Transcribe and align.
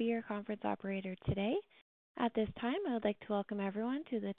Be 0.00 0.06
your 0.06 0.22
conference 0.22 0.62
operator 0.64 1.14
today. 1.26 1.54
At 2.18 2.32
this 2.32 2.48
time, 2.58 2.78
I 2.88 2.94
would 2.94 3.04
like 3.04 3.20
to 3.20 3.32
welcome 3.34 3.60
everyone 3.60 4.02
to 4.08 4.18
the 4.18 4.32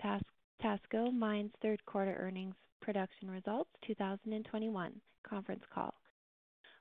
Taseko 0.60 1.14
Mines 1.14 1.52
third 1.62 1.86
quarter 1.86 2.18
earnings 2.20 2.56
production 2.82 3.30
results 3.30 3.70
2021 3.86 4.92
conference 5.22 5.62
call. 5.72 5.94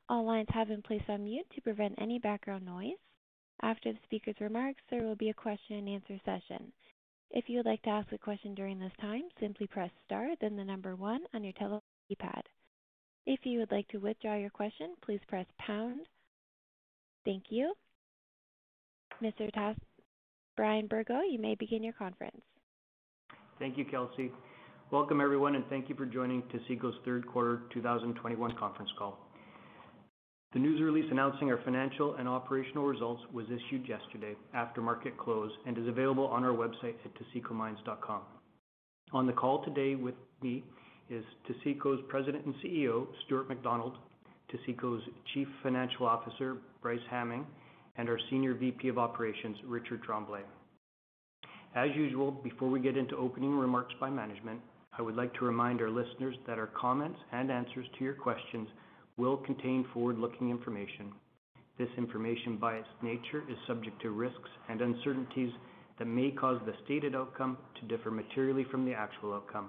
All 0.09 0.25
lines 0.25 0.49
have 0.55 0.69
been 0.69 0.81
placed 0.81 1.11
on 1.11 1.25
mute 1.25 1.45
to 1.55 1.61
prevent 1.61 2.01
any 2.01 2.19
background 2.21 2.65
noise. 2.65 2.97
After 3.61 3.93
the 3.93 3.99
speaker's 4.05 4.41
remarks, 4.41 4.81
there 4.89 5.03
will 5.03 5.15
be 5.15 5.29
a 5.29 5.35
question 5.35 5.77
and 5.77 5.87
answer 5.91 6.19
session. 6.25 6.73
If 7.33 7.51
you 7.51 7.59
would 7.59 7.67
like 7.67 7.83
to 7.83 7.91
ask 7.91 8.11
a 8.13 8.19
question 8.19 8.55
during 8.55 8.79
this 8.79 8.97
time, 8.99 9.25
simply 9.41 9.67
press 9.67 9.91
star 10.07 10.29
then 10.41 10.57
the 10.57 10.65
number 10.65 10.97
one 10.97 11.21
on 11.35 11.45
your 11.45 11.53
telephone 11.53 11.83
keypad. 12.11 12.45
If 13.27 13.41
you 13.45 13.59
would 13.59 13.73
like 13.73 13.89
to 13.89 13.99
withdraw 13.99 14.37
your 14.37 14.49
question, 14.49 14.95
please 15.05 15.21
press 15.29 15.45
pound. 15.59 16.07
Thank 17.27 17.45
you. 17.51 17.75
Mr. 19.23 19.75
Brian 20.57 20.89
Bergot, 20.89 21.31
you 21.31 21.39
may 21.39 21.55
begin 21.55 21.83
your 21.83 21.93
conference. 21.93 22.41
Thank 23.59 23.77
you, 23.77 23.85
Kelsey. 23.85 24.31
Welcome, 24.91 25.21
everyone, 25.21 25.55
and 25.55 25.65
thank 25.69 25.89
you 25.89 25.95
for 25.95 26.07
joining 26.07 26.43
Taseko's 26.45 26.97
third 27.05 27.27
quarter 27.27 27.63
2021 27.73 28.57
conference 28.57 28.91
call. 28.99 29.19
The 30.53 30.59
news 30.59 30.81
release 30.81 31.05
announcing 31.11 31.51
our 31.51 31.61
financial 31.65 32.15
and 32.17 32.27
operational 32.27 32.87
results 32.87 33.23
was 33.33 33.47
issued 33.47 33.89
yesterday 33.89 34.35
after 34.55 34.81
market 34.81 35.17
close 35.17 35.53
and 35.67 35.79
is 35.79 35.87
available 35.87 36.27
on 36.27 36.43
our 36.43 36.53
website 36.53 36.95
at 37.05 37.13
tasekomines.com. 37.15 38.23
On 39.13 39.27
the 39.27 39.33
call 39.33 39.65
today 39.65 39.95
with 39.95 40.15
me 40.43 40.65
is 41.09 41.25
Taseko's 41.49 42.01
President 42.09 42.47
and 42.47 42.55
CEO, 42.65 43.07
Stuart 43.27 43.49
McDonald, 43.49 43.97
Taseko's 44.51 45.03
Chief 45.35 45.47
Financial 45.63 46.07
Officer, 46.07 46.57
Bryce 46.83 46.99
Hamming, 47.13 47.45
and 48.01 48.09
our 48.09 48.19
Senior 48.31 48.55
VP 48.55 48.89
of 48.89 48.97
Operations, 48.97 49.59
Richard 49.67 50.03
Tremblay. 50.03 50.41
As 51.75 51.91
usual, 51.95 52.31
before 52.31 52.71
we 52.71 52.81
get 52.81 52.97
into 52.97 53.15
opening 53.15 53.55
remarks 53.55 53.93
by 54.01 54.09
management, 54.09 54.59
I 54.99 55.03
would 55.03 55.17
like 55.17 55.35
to 55.35 55.45
remind 55.45 55.83
our 55.83 55.91
listeners 55.91 56.35
that 56.47 56.59
our 56.59 56.69
comments 56.69 57.19
and 57.31 57.51
answers 57.51 57.85
to 57.99 58.05
your 58.05 58.15
questions 58.15 58.69
will 59.19 59.37
contain 59.37 59.85
forward-looking 59.93 60.49
information. 60.49 61.13
This 61.77 61.91
information, 61.99 62.57
by 62.57 62.77
its 62.77 62.89
nature, 63.03 63.43
is 63.51 63.59
subject 63.67 64.01
to 64.01 64.11
risks 64.13 64.49
and 64.71 64.81
uncertainties 64.81 65.53
that 65.99 66.07
may 66.07 66.31
cause 66.31 66.59
the 66.65 66.73
stated 66.87 67.15
outcome 67.15 67.59
to 67.79 67.87
differ 67.87 68.11
materially 68.11 68.65
from 68.71 68.87
the 68.87 68.95
actual 68.95 69.35
outcome. 69.35 69.69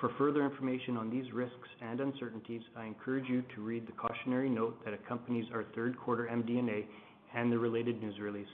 For 0.00 0.10
further 0.18 0.44
information 0.44 0.96
on 0.96 1.08
these 1.08 1.32
risks 1.32 1.68
and 1.82 2.00
uncertainties, 2.00 2.62
I 2.76 2.86
encourage 2.86 3.28
you 3.28 3.44
to 3.54 3.60
read 3.60 3.86
the 3.86 3.92
cautionary 3.92 4.50
note 4.50 4.84
that 4.84 4.94
accompanies 4.94 5.44
our 5.54 5.66
third 5.72 5.96
quarter 5.96 6.28
MD&A 6.32 6.86
and 7.34 7.50
the 7.50 7.58
related 7.58 8.00
news 8.02 8.18
release, 8.20 8.48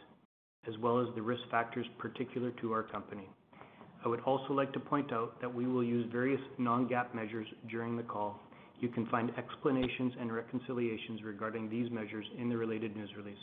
as 0.69 0.77
well 0.79 1.01
as 1.01 1.09
the 1.15 1.23
risk 1.23 1.43
factors 1.51 1.87
particular 1.99 2.51
to 2.61 2.73
our 2.73 2.83
company. 2.83 3.29
I 4.05 4.09
would 4.09 4.21
also 4.21 4.53
like 4.53 4.73
to 4.73 4.81
point 4.81 5.13
out 5.13 5.41
that 5.41 5.53
we 5.53 5.67
will 5.67 5.83
use 5.83 6.07
various 6.13 6.41
non-GAAP 6.59 7.15
measures 7.15 7.47
during 7.69 7.97
the 7.97 8.03
call. 8.03 8.41
You 8.81 8.89
can 8.89 9.07
find 9.07 9.33
explanations 9.39 10.13
and 10.21 10.33
reconciliations 10.33 11.23
regarding 11.25 11.71
these 11.71 11.91
measures 11.91 12.27
in 12.39 12.49
the 12.49 12.57
related 12.57 12.95
news 12.95 13.11
release. 13.17 13.39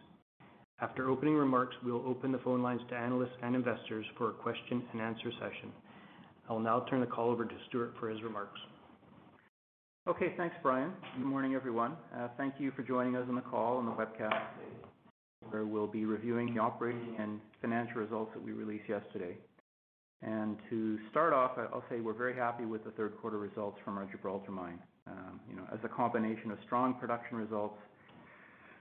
After 0.79 1.09
opening 1.09 1.35
remarks, 1.35 1.75
we 1.83 1.91
will 1.91 2.05
open 2.05 2.31
the 2.31 2.39
phone 2.39 2.61
lines 2.61 2.81
to 2.89 2.95
analysts 2.95 3.37
and 3.41 3.55
investors 3.55 4.05
for 4.17 4.29
a 4.29 4.33
question 4.33 4.83
and 4.91 5.01
answer 5.01 5.31
session. 5.39 5.71
I 6.49 6.53
will 6.53 6.59
now 6.59 6.85
turn 6.89 6.99
the 6.99 7.07
call 7.07 7.29
over 7.29 7.45
to 7.45 7.55
Stuart 7.69 7.93
for 7.99 8.09
his 8.09 8.21
remarks. 8.21 8.59
Okay. 10.07 10.33
Thanks, 10.35 10.55
Brian. 10.61 10.91
Good 11.17 11.25
morning, 11.25 11.55
everyone. 11.55 11.93
Uh, 12.13 12.27
thank 12.37 12.55
you 12.59 12.71
for 12.75 12.83
joining 12.83 13.15
us 13.15 13.25
on 13.29 13.35
the 13.35 13.41
call 13.41 13.79
and 13.79 13.87
the 13.87 13.93
webcast, 13.93 14.41
where 15.49 15.65
we'll 15.65 15.87
be 15.87 16.05
reviewing 16.05 16.53
the 16.53 16.61
operating 16.61 17.15
and 17.19 17.39
financial 17.61 18.01
results 18.01 18.31
that 18.33 18.43
we 18.43 18.51
released 18.51 18.87
yesterday. 18.89 19.37
And 20.21 20.57
to 20.69 20.97
start 21.11 21.33
off, 21.33 21.51
I'll 21.57 21.83
say 21.89 21.99
we're 21.99 22.13
very 22.13 22.35
happy 22.35 22.65
with 22.65 22.85
the 22.85 22.91
third 22.91 23.17
quarter 23.19 23.37
results 23.37 23.77
from 23.83 23.97
our 23.97 24.05
Gibraltar 24.05 24.51
Mine. 24.51 24.79
Um, 25.05 25.41
you 25.49 25.55
know, 25.55 25.63
as 25.73 25.79
a 25.83 25.89
combination 25.89 26.49
of 26.51 26.57
strong 26.65 26.93
production 26.93 27.37
results 27.37 27.75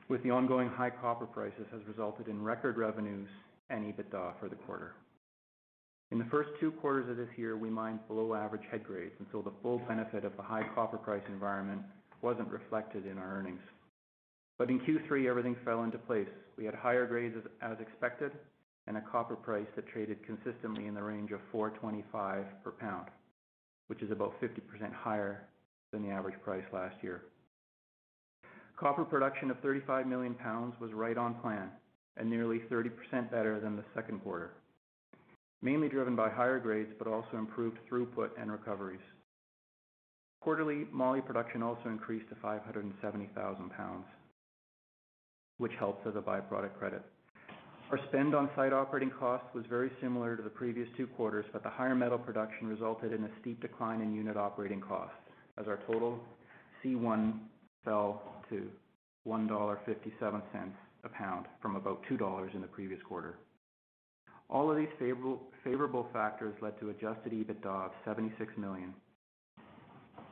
with 0.09 0.23
the 0.23 0.31
ongoing 0.31 0.69
high 0.69 0.91
copper 0.91 1.27
prices 1.27 1.67
has 1.73 1.81
resulted 1.89 2.29
in 2.29 2.43
record 2.43 2.77
revenues 2.77 3.29
and 3.71 3.85
EBITDA 3.85 4.39
for 4.39 4.49
the 4.49 4.55
quarter. 4.55 4.95
In 6.13 6.19
the 6.19 6.27
first 6.27 6.51
two 6.61 6.71
quarters 6.73 7.09
of 7.09 7.17
this 7.17 7.29
year, 7.37 7.57
we 7.57 7.71
mined 7.71 8.07
below 8.07 8.35
average 8.35 8.63
head 8.71 8.85
grades, 8.85 9.15
and 9.19 9.27
so 9.33 9.41
the 9.41 9.53
full 9.63 9.81
benefit 9.89 10.25
of 10.25 10.37
the 10.37 10.43
high 10.43 10.65
copper 10.75 10.99
price 10.99 11.23
environment 11.29 11.81
wasn't 12.21 12.49
reflected 12.51 13.07
in 13.07 13.19
our 13.19 13.39
earnings. 13.39 13.63
But 14.59 14.71
in 14.71 14.81
Q3, 14.81 15.29
everything 15.29 15.57
fell 15.65 15.85
into 15.85 15.99
place. 15.99 16.29
We 16.57 16.65
had 16.65 16.75
higher 16.75 17.07
grades 17.07 17.37
as 17.61 17.79
expected 17.81 18.33
and 18.87 18.97
a 18.97 19.05
copper 19.13 19.37
price 19.37 19.67
that 19.77 19.87
traded 19.89 20.25
consistently 20.27 20.87
in 20.87 20.95
the 20.95 21.03
range 21.03 21.31
of 21.33 21.41
$4.25 21.53 22.45
per 22.65 22.71
pound, 22.73 23.09
which 23.87 24.03
is 24.03 24.11
about 24.11 24.41
50% 24.41 24.93
higher 24.93 25.45
than 25.93 26.03
the 26.03 26.11
average 26.11 26.41
price 26.43 26.65
last 26.73 26.97
year. 27.03 27.23
Copper 28.77 29.05
production 29.05 29.51
of 29.51 29.61
35 29.61 30.07
million 30.07 30.35
pounds 30.35 30.75
was 30.81 30.93
right 30.93 31.17
on 31.17 31.35
plan 31.35 31.71
and 32.17 32.29
nearly 32.29 32.61
30% 32.71 33.31
better 33.31 33.61
than 33.61 33.77
the 33.77 33.85
second 33.95 34.21
quarter, 34.21 34.51
mainly 35.63 35.89
driven 35.89 36.17
by 36.17 36.29
higher 36.29 36.59
grades, 36.59 36.93
but 36.99 37.07
also 37.07 37.37
improved 37.37 37.79
throughput 37.91 38.31
and 38.39 38.51
recoveries. 38.51 39.01
Quarterly 40.41 40.87
moly 40.91 41.21
production 41.21 41.63
also 41.63 41.89
increased 41.89 42.29
to 42.31 42.35
570,000 42.43 43.71
pounds, 43.71 44.05
which 45.59 45.73
helps 45.79 46.07
as 46.07 46.15
a 46.17 46.21
byproduct 46.21 46.79
credit. 46.79 47.03
Our 47.91 47.99
spend 48.09 48.35
on 48.35 48.49
site 48.57 48.73
operating 48.73 49.11
costs 49.11 49.49
was 49.55 49.65
very 49.69 49.91
similar 50.01 50.37
to 50.37 50.43
the 50.43 50.49
previous 50.49 50.89
two 50.97 51.07
quarters, 51.07 51.45
but 51.53 51.63
the 51.63 51.69
higher 51.69 51.95
metal 51.95 52.19
production 52.19 52.67
resulted 52.67 53.13
in 53.13 53.25
a 53.25 53.31
steep 53.41 53.61
decline 53.61 54.01
in 54.01 54.15
unit 54.15 54.37
operating 54.37 54.81
costs 54.81 55.15
as 55.59 55.67
our 55.69 55.79
total 55.87 56.19
C1 56.83 57.35
fell 57.85 58.23
to 58.49 58.67
$1.57 59.29 60.43
a 61.05 61.09
pound 61.11 61.47
from 61.61 61.77
about 61.77 62.03
$2 62.11 62.55
in 62.55 62.61
the 62.61 62.67
previous 62.67 63.01
quarter. 63.03 63.37
All 64.49 64.71
of 64.71 64.77
these 64.77 64.89
favorable 64.99 66.09
factors 66.13 66.55
led 66.63 66.79
to 66.81 66.91
adjusted 66.91 67.33
EBITDA 67.33 67.87
of 67.87 67.93
76 68.05 68.53
million, 68.57 68.95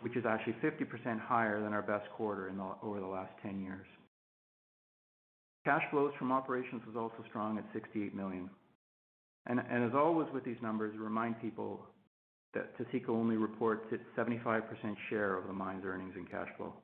which 0.01 0.17
is 0.17 0.25
actually 0.27 0.55
50% 0.63 1.21
higher 1.21 1.63
than 1.63 1.73
our 1.73 1.83
best 1.83 2.09
quarter 2.11 2.51
over 2.83 3.01
the 3.01 3.07
last 3.07 3.33
10 3.43 3.61
years. 3.61 3.87
Cash 5.65 5.83
flows 5.91 6.13
from 6.19 6.33
operations 6.33 6.83
was 6.87 6.97
also 6.97 7.23
strong 7.29 7.59
at 7.59 7.65
$68 7.75 8.15
million. 8.15 8.49
And 9.47 9.61
as 9.61 9.93
always 9.95 10.29
with 10.33 10.45
these 10.45 10.61
numbers, 10.63 10.97
remind 10.99 11.41
people 11.41 11.81
that 12.55 12.77
Taseko 12.79 13.11
only 13.11 13.37
reports 13.37 13.85
its 13.91 14.03
75% 14.17 14.63
share 15.09 15.37
of 15.37 15.47
the 15.47 15.53
mine's 15.53 15.85
earnings 15.85 16.15
and 16.17 16.31
cash 16.31 16.49
flow. 16.57 16.75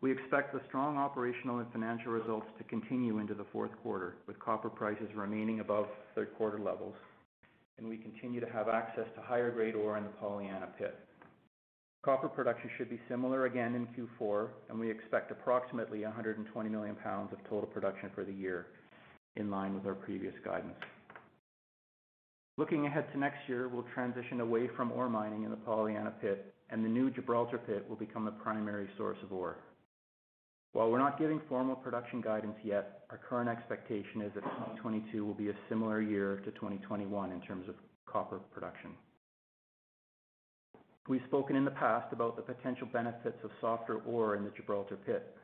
We 0.00 0.12
expect 0.12 0.52
the 0.52 0.60
strong 0.68 0.96
operational 0.96 1.58
and 1.58 1.72
financial 1.72 2.12
results 2.12 2.46
to 2.58 2.64
continue 2.64 3.18
into 3.18 3.34
the 3.34 3.46
fourth 3.52 3.72
quarter, 3.82 4.16
with 4.26 4.38
copper 4.38 4.70
prices 4.70 5.08
remaining 5.14 5.60
above 5.60 5.86
third 6.14 6.34
quarter 6.36 6.58
levels, 6.58 6.94
and 7.78 7.88
we 7.88 7.96
continue 7.96 8.40
to 8.40 8.48
have 8.48 8.68
access 8.68 9.06
to 9.16 9.22
higher 9.22 9.50
grade 9.50 9.74
ore 9.74 9.96
in 9.98 10.04
the 10.04 10.10
Pollyanna 10.10 10.68
pit. 10.78 10.96
Copper 12.04 12.28
production 12.28 12.70
should 12.78 12.88
be 12.88 13.00
similar 13.08 13.46
again 13.46 13.74
in 13.74 13.86
Q4, 13.88 14.48
and 14.70 14.78
we 14.78 14.90
expect 14.90 15.32
approximately 15.32 16.04
120 16.04 16.68
million 16.68 16.94
pounds 16.94 17.32
of 17.32 17.42
total 17.44 17.66
production 17.66 18.10
for 18.14 18.24
the 18.24 18.32
year, 18.32 18.66
in 19.36 19.50
line 19.50 19.74
with 19.74 19.84
our 19.84 19.94
previous 19.94 20.34
guidance. 20.44 20.76
Looking 22.56 22.86
ahead 22.86 23.10
to 23.12 23.18
next 23.18 23.48
year, 23.48 23.68
we'll 23.68 23.86
transition 23.94 24.40
away 24.40 24.68
from 24.76 24.92
ore 24.92 25.08
mining 25.08 25.42
in 25.42 25.50
the 25.50 25.56
Pollyanna 25.56 26.12
pit, 26.20 26.54
and 26.70 26.84
the 26.84 26.88
new 26.88 27.10
Gibraltar 27.10 27.58
pit 27.58 27.84
will 27.88 27.96
become 27.96 28.24
the 28.24 28.30
primary 28.30 28.88
source 28.96 29.18
of 29.22 29.32
ore. 29.32 29.58
While 30.72 30.90
we're 30.90 30.98
not 30.98 31.18
giving 31.18 31.40
formal 31.48 31.76
production 31.76 32.20
guidance 32.20 32.56
yet, 32.62 33.00
our 33.10 33.18
current 33.18 33.48
expectation 33.48 34.22
is 34.22 34.32
that 34.34 34.42
2022 34.42 35.24
will 35.24 35.34
be 35.34 35.48
a 35.48 35.54
similar 35.68 36.00
year 36.00 36.42
to 36.44 36.50
2021 36.52 37.32
in 37.32 37.40
terms 37.40 37.68
of 37.68 37.74
copper 38.06 38.38
production. 38.52 38.90
We've 41.08 41.22
spoken 41.26 41.56
in 41.56 41.64
the 41.64 41.70
past 41.70 42.12
about 42.12 42.36
the 42.36 42.42
potential 42.42 42.86
benefits 42.92 43.38
of 43.42 43.50
softer 43.62 43.96
ore 44.06 44.36
in 44.36 44.44
the 44.44 44.50
Gibraltar 44.50 44.96
pit. 45.06 45.34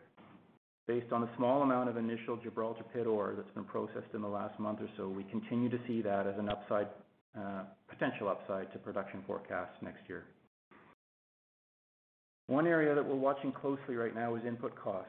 Based 0.87 1.11
on 1.11 1.23
the 1.23 1.29
small 1.39 1.63
amount 1.63 1.89
of 1.89 1.97
initial 1.97 2.37
Gibraltar 2.37 2.85
pit 2.93 3.07
ore 3.07 3.33
that's 3.35 3.51
been 3.55 3.65
processed 3.65 4.13
in 4.13 4.21
the 4.21 4.29
last 4.29 4.61
month 4.61 4.81
or 4.83 4.91
so, 4.99 5.09
we 5.09 5.25
continue 5.25 5.71
to 5.71 5.79
see 5.87 6.03
that 6.03 6.27
as 6.27 6.35
an 6.39 6.51
upside, 6.51 6.89
uh, 7.39 7.63
potential 7.89 8.29
upside 8.29 8.71
to 8.75 8.79
production 8.79 9.23
forecasts 9.27 9.75
next 9.81 10.03
year. 10.07 10.25
One 12.47 12.67
area 12.67 12.95
that 12.95 13.07
we're 13.07 13.15
watching 13.15 13.51
closely 13.51 13.95
right 13.95 14.15
now 14.15 14.35
is 14.35 14.43
input 14.47 14.77
costs, 14.77 15.09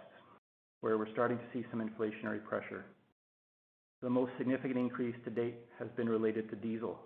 where 0.80 0.98
we're 0.98 1.12
starting 1.12 1.38
to 1.38 1.44
see 1.51 1.66
some 1.69 1.81
inflationary 1.81 2.42
pressure. 2.42 2.86
The 4.01 4.10
most 4.10 4.31
significant 4.38 4.78
increase 4.78 5.16
to 5.25 5.31
date 5.31 5.56
has 5.78 5.90
been 5.98 6.08
related 6.08 6.50
to 6.50 6.56
diesel, 6.56 6.98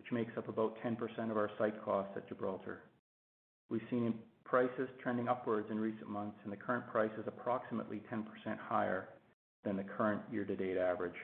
which 0.00 0.10
makes 0.10 0.36
up 0.36 0.48
about 0.48 0.76
10% 0.84 1.30
of 1.30 1.36
our 1.36 1.50
site 1.58 1.80
costs 1.84 2.14
at 2.16 2.28
Gibraltar. 2.28 2.80
We've 3.70 3.82
seen 3.90 4.14
prices 4.44 4.88
trending 5.02 5.28
upwards 5.28 5.68
in 5.70 5.78
recent 5.78 6.08
months, 6.08 6.38
and 6.44 6.52
the 6.52 6.56
current 6.56 6.86
price 6.86 7.10
is 7.18 7.26
approximately 7.26 8.00
10% 8.10 8.24
higher 8.58 9.08
than 9.64 9.76
the 9.76 9.84
current 9.84 10.22
year-to-date 10.32 10.78
average. 10.78 11.16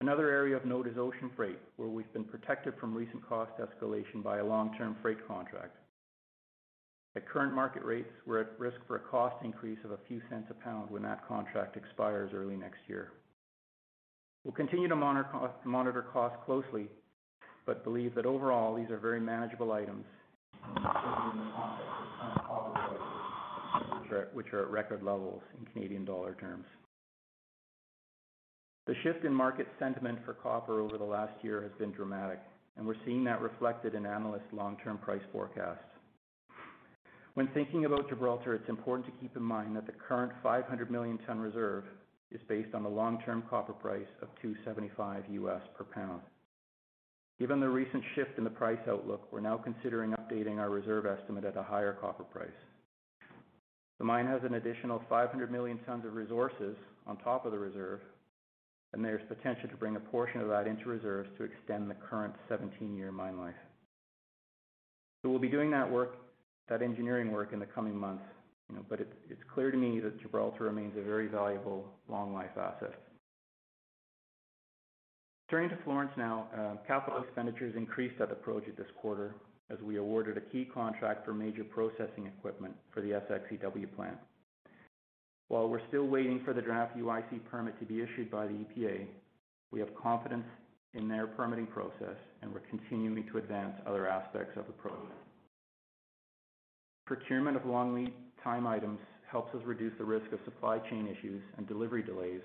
Another 0.00 0.28
area 0.28 0.56
of 0.56 0.64
note 0.66 0.88
is 0.88 0.98
ocean 0.98 1.30
freight, 1.36 1.58
where 1.76 1.88
we've 1.88 2.12
been 2.12 2.24
protected 2.24 2.74
from 2.80 2.94
recent 2.94 3.26
cost 3.26 3.52
escalation 3.60 4.22
by 4.22 4.38
a 4.38 4.44
long-term 4.44 4.96
freight 5.00 5.26
contract. 5.26 5.76
At 7.14 7.28
current 7.28 7.54
market 7.54 7.82
rates, 7.84 8.10
we're 8.26 8.40
at 8.40 8.58
risk 8.58 8.76
for 8.86 8.96
a 8.96 9.00
cost 9.00 9.36
increase 9.42 9.78
of 9.84 9.92
a 9.92 9.98
few 10.08 10.20
cents 10.28 10.48
a 10.50 10.54
pound 10.54 10.90
when 10.90 11.02
that 11.02 11.26
contract 11.26 11.76
expires 11.76 12.32
early 12.34 12.56
next 12.56 12.80
year. 12.88 13.12
We'll 14.44 14.52
continue 14.52 14.88
to 14.88 14.96
monitor 14.96 16.04
costs 16.12 16.38
closely, 16.44 16.88
but 17.64 17.84
believe 17.84 18.14
that 18.16 18.26
overall, 18.26 18.74
these 18.74 18.90
are 18.90 18.98
very 18.98 19.20
manageable 19.20 19.72
items 19.72 20.04
which 24.36 24.52
are 24.52 24.62
at 24.62 24.70
record 24.70 25.02
levels 25.02 25.42
in 25.58 25.66
Canadian 25.72 26.04
dollar 26.04 26.36
terms. 26.38 26.66
The 28.86 28.94
shift 29.02 29.24
in 29.24 29.34
market 29.34 29.66
sentiment 29.78 30.18
for 30.24 30.34
copper 30.34 30.80
over 30.80 30.96
the 30.98 31.04
last 31.04 31.32
year 31.42 31.62
has 31.62 31.72
been 31.78 31.90
dramatic, 31.90 32.38
and 32.76 32.86
we're 32.86 32.94
seeing 33.04 33.24
that 33.24 33.40
reflected 33.40 33.94
in 33.94 34.06
analyst 34.06 34.44
long-term 34.52 34.98
price 34.98 35.22
forecasts. 35.32 35.80
When 37.34 37.48
thinking 37.48 37.84
about 37.84 38.08
Gibraltar, 38.08 38.54
it's 38.54 38.68
important 38.68 39.06
to 39.06 39.20
keep 39.20 39.36
in 39.36 39.42
mind 39.42 39.74
that 39.74 39.86
the 39.86 39.92
current 39.92 40.32
500 40.42 40.90
million 40.90 41.18
ton 41.26 41.40
reserve 41.40 41.84
is 42.30 42.40
based 42.48 42.74
on 42.74 42.82
the 42.82 42.88
long-term 42.88 43.44
copper 43.50 43.72
price 43.72 44.06
of 44.22 44.28
$2.75 44.44 45.60
per 45.76 45.84
pound. 45.84 46.20
Given 47.38 47.60
the 47.60 47.68
recent 47.68 48.02
shift 48.14 48.38
in 48.38 48.44
the 48.44 48.50
price 48.50 48.78
outlook, 48.88 49.28
we're 49.30 49.40
now 49.40 49.58
considering 49.58 50.12
updating 50.12 50.58
our 50.58 50.70
reserve 50.70 51.04
estimate 51.04 51.44
at 51.44 51.56
a 51.56 51.62
higher 51.62 51.92
copper 52.00 52.24
price. 52.24 52.48
The 53.98 54.04
mine 54.04 54.26
has 54.26 54.40
an 54.42 54.54
additional 54.54 55.02
500 55.08 55.50
million 55.50 55.78
tons 55.86 56.06
of 56.06 56.14
resources 56.14 56.76
on 57.06 57.18
top 57.18 57.44
of 57.44 57.52
the 57.52 57.58
reserve, 57.58 58.00
and 58.92 59.04
there's 59.04 59.20
potential 59.28 59.68
to 59.68 59.76
bring 59.76 59.96
a 59.96 60.00
portion 60.00 60.40
of 60.40 60.48
that 60.48 60.66
into 60.66 60.88
reserves 60.88 61.28
to 61.36 61.44
extend 61.44 61.90
the 61.90 61.94
current 61.94 62.34
17-year 62.50 63.12
mine 63.12 63.38
life. 63.38 63.54
So 65.22 65.28
we'll 65.28 65.38
be 65.38 65.48
doing 65.48 65.70
that 65.72 65.90
work, 65.90 66.16
that 66.68 66.82
engineering 66.82 67.32
work 67.32 67.52
in 67.52 67.58
the 67.58 67.66
coming 67.66 67.96
months, 67.96 68.24
you 68.70 68.76
know, 68.76 68.86
but 68.88 69.00
it's 69.00 69.42
clear 69.52 69.70
to 69.70 69.76
me 69.76 70.00
that 70.00 70.20
Gibraltar 70.20 70.64
remains 70.64 70.94
a 70.96 71.02
very 71.02 71.26
valuable 71.26 71.84
long 72.08 72.32
life 72.32 72.56
asset. 72.56 72.94
Turning 75.48 75.68
to 75.68 75.76
Florence 75.84 76.10
now, 76.16 76.48
uh, 76.56 76.86
capital 76.88 77.22
expenditures 77.22 77.74
increased 77.76 78.20
at 78.20 78.28
the 78.28 78.34
project 78.34 78.76
this 78.76 78.86
quarter 79.00 79.34
as 79.70 79.78
we 79.80 79.96
awarded 79.96 80.36
a 80.36 80.40
key 80.40 80.64
contract 80.64 81.24
for 81.24 81.32
major 81.32 81.62
processing 81.62 82.26
equipment 82.26 82.74
for 82.92 83.00
the 83.00 83.12
SX/EW 83.12 83.86
plant. 83.94 84.16
While 85.48 85.68
we're 85.68 85.86
still 85.86 86.08
waiting 86.08 86.42
for 86.44 86.52
the 86.52 86.62
draft 86.62 86.96
UIC 86.96 87.44
permit 87.48 87.78
to 87.78 87.84
be 87.84 88.02
issued 88.02 88.28
by 88.28 88.48
the 88.48 88.54
EPA, 88.54 89.06
we 89.70 89.78
have 89.78 89.94
confidence 89.94 90.46
in 90.94 91.06
their 91.08 91.28
permitting 91.28 91.66
process, 91.68 92.16
and 92.42 92.52
we're 92.52 92.66
continuing 92.68 93.24
to 93.28 93.38
advance 93.38 93.74
other 93.86 94.08
aspects 94.08 94.56
of 94.56 94.66
the 94.66 94.72
project. 94.72 95.12
Procurement 97.06 97.56
of 97.56 97.64
long 97.66 97.94
lead 97.94 98.12
time 98.42 98.66
items 98.66 98.98
helps 99.30 99.54
us 99.54 99.62
reduce 99.64 99.96
the 99.98 100.04
risk 100.04 100.32
of 100.32 100.40
supply 100.44 100.78
chain 100.90 101.06
issues 101.06 101.42
and 101.56 101.68
delivery 101.68 102.02
delays, 102.02 102.42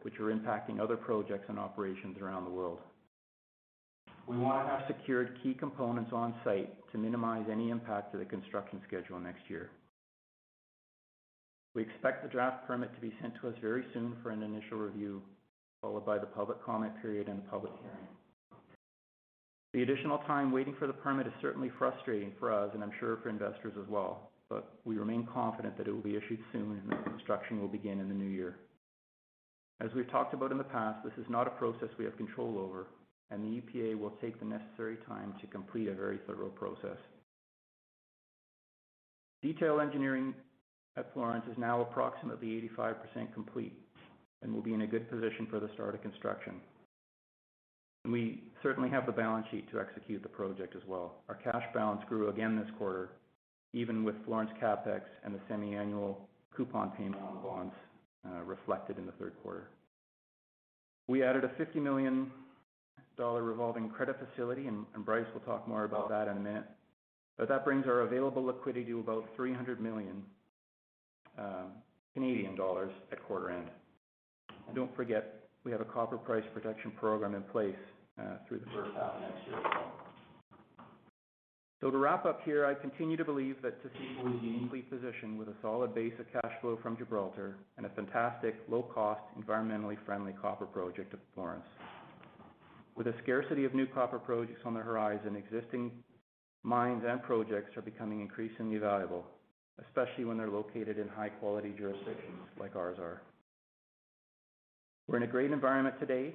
which 0.00 0.18
are 0.18 0.34
impacting 0.34 0.80
other 0.80 0.96
projects 0.96 1.46
and 1.48 1.58
operations 1.58 2.16
around 2.20 2.44
the 2.44 2.50
world. 2.50 2.80
We 4.26 4.38
want 4.38 4.64
to 4.64 4.70
have 4.70 4.84
secured 4.86 5.38
key 5.42 5.54
components 5.54 6.10
on 6.12 6.34
site 6.44 6.70
to 6.92 6.98
minimize 6.98 7.44
any 7.50 7.70
impact 7.70 8.12
to 8.12 8.18
the 8.18 8.24
construction 8.24 8.80
schedule 8.86 9.20
next 9.20 9.42
year. 9.48 9.70
We 11.74 11.82
expect 11.82 12.22
the 12.22 12.28
draft 12.28 12.66
permit 12.66 12.94
to 12.94 13.00
be 13.00 13.12
sent 13.20 13.34
to 13.40 13.48
us 13.48 13.54
very 13.60 13.84
soon 13.92 14.16
for 14.22 14.30
an 14.30 14.42
initial 14.42 14.78
review, 14.78 15.22
followed 15.80 16.04
by 16.04 16.18
the 16.18 16.26
public 16.26 16.62
comment 16.64 16.92
period 17.00 17.28
and 17.28 17.38
the 17.38 17.48
public 17.48 17.72
hearing. 17.80 18.06
The 19.72 19.82
additional 19.82 20.18
time 20.18 20.52
waiting 20.52 20.76
for 20.78 20.86
the 20.86 20.92
permit 20.92 21.26
is 21.26 21.32
certainly 21.40 21.70
frustrating 21.78 22.32
for 22.38 22.52
us, 22.52 22.70
and 22.74 22.82
I'm 22.82 22.92
sure 23.00 23.16
for 23.22 23.30
investors 23.30 23.72
as 23.80 23.88
well, 23.88 24.30
but 24.50 24.74
we 24.84 24.98
remain 24.98 25.26
confident 25.32 25.78
that 25.78 25.88
it 25.88 25.92
will 25.92 26.02
be 26.02 26.16
issued 26.16 26.40
soon 26.52 26.78
and 26.82 26.92
that 26.92 27.04
construction 27.04 27.58
will 27.58 27.68
begin 27.68 27.98
in 27.98 28.08
the 28.08 28.14
new 28.14 28.28
year. 28.28 28.56
As 29.82 29.90
we've 29.96 30.10
talked 30.10 30.32
about 30.32 30.52
in 30.52 30.58
the 30.58 30.64
past, 30.64 31.02
this 31.02 31.12
is 31.18 31.28
not 31.28 31.48
a 31.48 31.50
process 31.50 31.88
we 31.98 32.04
have 32.04 32.16
control 32.16 32.56
over, 32.56 32.86
and 33.32 33.42
the 33.42 33.60
EPA 33.60 33.98
will 33.98 34.12
take 34.20 34.38
the 34.38 34.44
necessary 34.44 34.96
time 35.08 35.34
to 35.40 35.46
complete 35.48 35.88
a 35.88 35.94
very 35.94 36.20
thorough 36.24 36.50
process. 36.50 36.98
Detail 39.42 39.80
engineering 39.80 40.34
at 40.96 41.12
Florence 41.12 41.44
is 41.50 41.58
now 41.58 41.80
approximately 41.80 42.70
85% 42.78 43.34
complete 43.34 43.72
and 44.42 44.54
will 44.54 44.62
be 44.62 44.74
in 44.74 44.82
a 44.82 44.86
good 44.86 45.10
position 45.10 45.48
for 45.50 45.58
the 45.58 45.70
start 45.74 45.96
of 45.96 46.02
construction. 46.02 46.60
We 48.04 48.44
certainly 48.62 48.90
have 48.90 49.06
the 49.06 49.12
balance 49.12 49.46
sheet 49.50 49.68
to 49.72 49.80
execute 49.80 50.22
the 50.22 50.28
project 50.28 50.76
as 50.76 50.82
well. 50.86 51.22
Our 51.28 51.36
cash 51.36 51.64
balance 51.74 52.02
grew 52.08 52.28
again 52.28 52.56
this 52.56 52.70
quarter, 52.78 53.10
even 53.72 54.04
with 54.04 54.14
Florence 54.26 54.50
CapEx 54.62 55.02
and 55.24 55.34
the 55.34 55.40
semi-annual 55.48 56.28
coupon 56.56 56.90
payment 56.90 57.22
on 57.22 57.42
bonds 57.42 57.74
Uh, 58.24 58.40
reflected 58.44 58.98
in 58.98 59.06
the 59.06 59.10
third 59.12 59.32
quarter. 59.42 59.68
We 61.08 61.24
added 61.24 61.42
a 61.42 61.48
$50 61.48 61.82
million 61.82 62.30
revolving 63.18 63.88
credit 63.90 64.16
facility, 64.16 64.68
and 64.68 64.86
Bryce 65.04 65.26
will 65.34 65.40
talk 65.40 65.66
more 65.66 65.82
about 65.82 66.08
that 66.08 66.28
in 66.28 66.36
a 66.36 66.40
minute. 66.40 66.64
But 67.36 67.48
that 67.48 67.64
brings 67.64 67.84
our 67.86 68.02
available 68.02 68.44
liquidity 68.44 68.86
to 68.92 69.00
about 69.00 69.28
300 69.34 69.80
million 69.80 70.22
uh, 71.36 71.64
Canadian 72.14 72.54
dollars 72.54 72.92
at 73.10 73.20
quarter 73.24 73.50
end. 73.50 73.66
Don't 74.72 74.94
forget, 74.94 75.48
we 75.64 75.72
have 75.72 75.80
a 75.80 75.86
copper 75.86 76.16
price 76.16 76.44
protection 76.54 76.92
program 76.92 77.34
in 77.34 77.42
place 77.42 77.74
uh, 78.20 78.36
through 78.46 78.60
the 78.60 78.66
first 78.66 78.92
half 78.94 79.14
of 79.14 79.20
next 79.20 79.46
year 79.48 79.56
as 79.56 79.64
well. 79.64 80.01
So 81.82 81.90
to 81.90 81.98
wrap 81.98 82.26
up 82.26 82.42
here, 82.44 82.64
I 82.64 82.74
continue 82.74 83.16
to 83.16 83.24
believe 83.24 83.56
that 83.62 83.82
Taseko 83.82 84.36
is 84.36 84.40
uniquely 84.40 84.82
positioned 84.82 85.36
with 85.36 85.48
a 85.48 85.54
solid 85.60 85.92
base 85.96 86.12
of 86.20 86.32
cash 86.32 86.52
flow 86.60 86.78
from 86.80 86.96
Gibraltar 86.96 87.56
and 87.76 87.84
a 87.84 87.88
fantastic 87.88 88.54
low 88.68 88.82
cost, 88.82 89.20
environmentally 89.36 89.96
friendly 90.06 90.32
copper 90.40 90.64
project 90.64 91.12
at 91.12 91.18
Florence. 91.34 91.66
With 92.94 93.08
a 93.08 93.14
scarcity 93.24 93.64
of 93.64 93.74
new 93.74 93.86
copper 93.86 94.20
projects 94.20 94.60
on 94.64 94.74
the 94.74 94.80
horizon, 94.80 95.34
existing 95.34 95.90
mines 96.62 97.02
and 97.04 97.20
projects 97.20 97.76
are 97.76 97.82
becoming 97.82 98.20
increasingly 98.20 98.78
valuable, 98.78 99.26
especially 99.84 100.24
when 100.24 100.38
they're 100.38 100.50
located 100.50 101.00
in 101.00 101.08
high 101.08 101.30
quality 101.30 101.74
jurisdictions 101.76 102.46
like 102.60 102.76
ours 102.76 102.98
are. 103.00 103.22
We're 105.08 105.16
in 105.16 105.24
a 105.24 105.26
great 105.26 105.50
environment 105.50 105.96
today, 105.98 106.32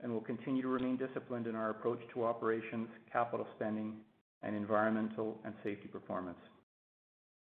and 0.00 0.10
we'll 0.10 0.22
continue 0.22 0.62
to 0.62 0.68
remain 0.68 0.96
disciplined 0.96 1.46
in 1.46 1.54
our 1.54 1.70
approach 1.70 2.00
to 2.14 2.24
operations, 2.24 2.88
capital 3.12 3.46
spending, 3.54 3.94
and 4.42 4.56
environmental 4.56 5.38
and 5.44 5.54
safety 5.62 5.88
performance. 5.88 6.38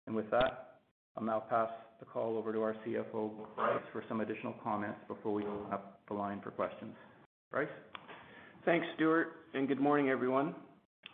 And 0.06 0.16
with 0.16 0.30
that, 0.30 0.78
I'll 1.16 1.24
now 1.24 1.40
pass 1.50 1.68
the 2.00 2.06
call 2.06 2.36
over 2.36 2.52
to 2.52 2.62
our 2.62 2.74
CFO, 2.86 3.30
Bryce, 3.56 3.82
for 3.92 4.04
some 4.08 4.20
additional 4.20 4.54
comments 4.62 5.00
before 5.08 5.34
we 5.34 5.42
open 5.42 5.72
up 5.72 6.00
the 6.08 6.14
line 6.14 6.40
for 6.42 6.50
questions. 6.50 6.94
Bryce? 7.50 7.68
Thanks, 8.64 8.86
Stuart, 8.96 9.28
and 9.54 9.66
good 9.66 9.80
morning, 9.80 10.08
everyone. 10.08 10.54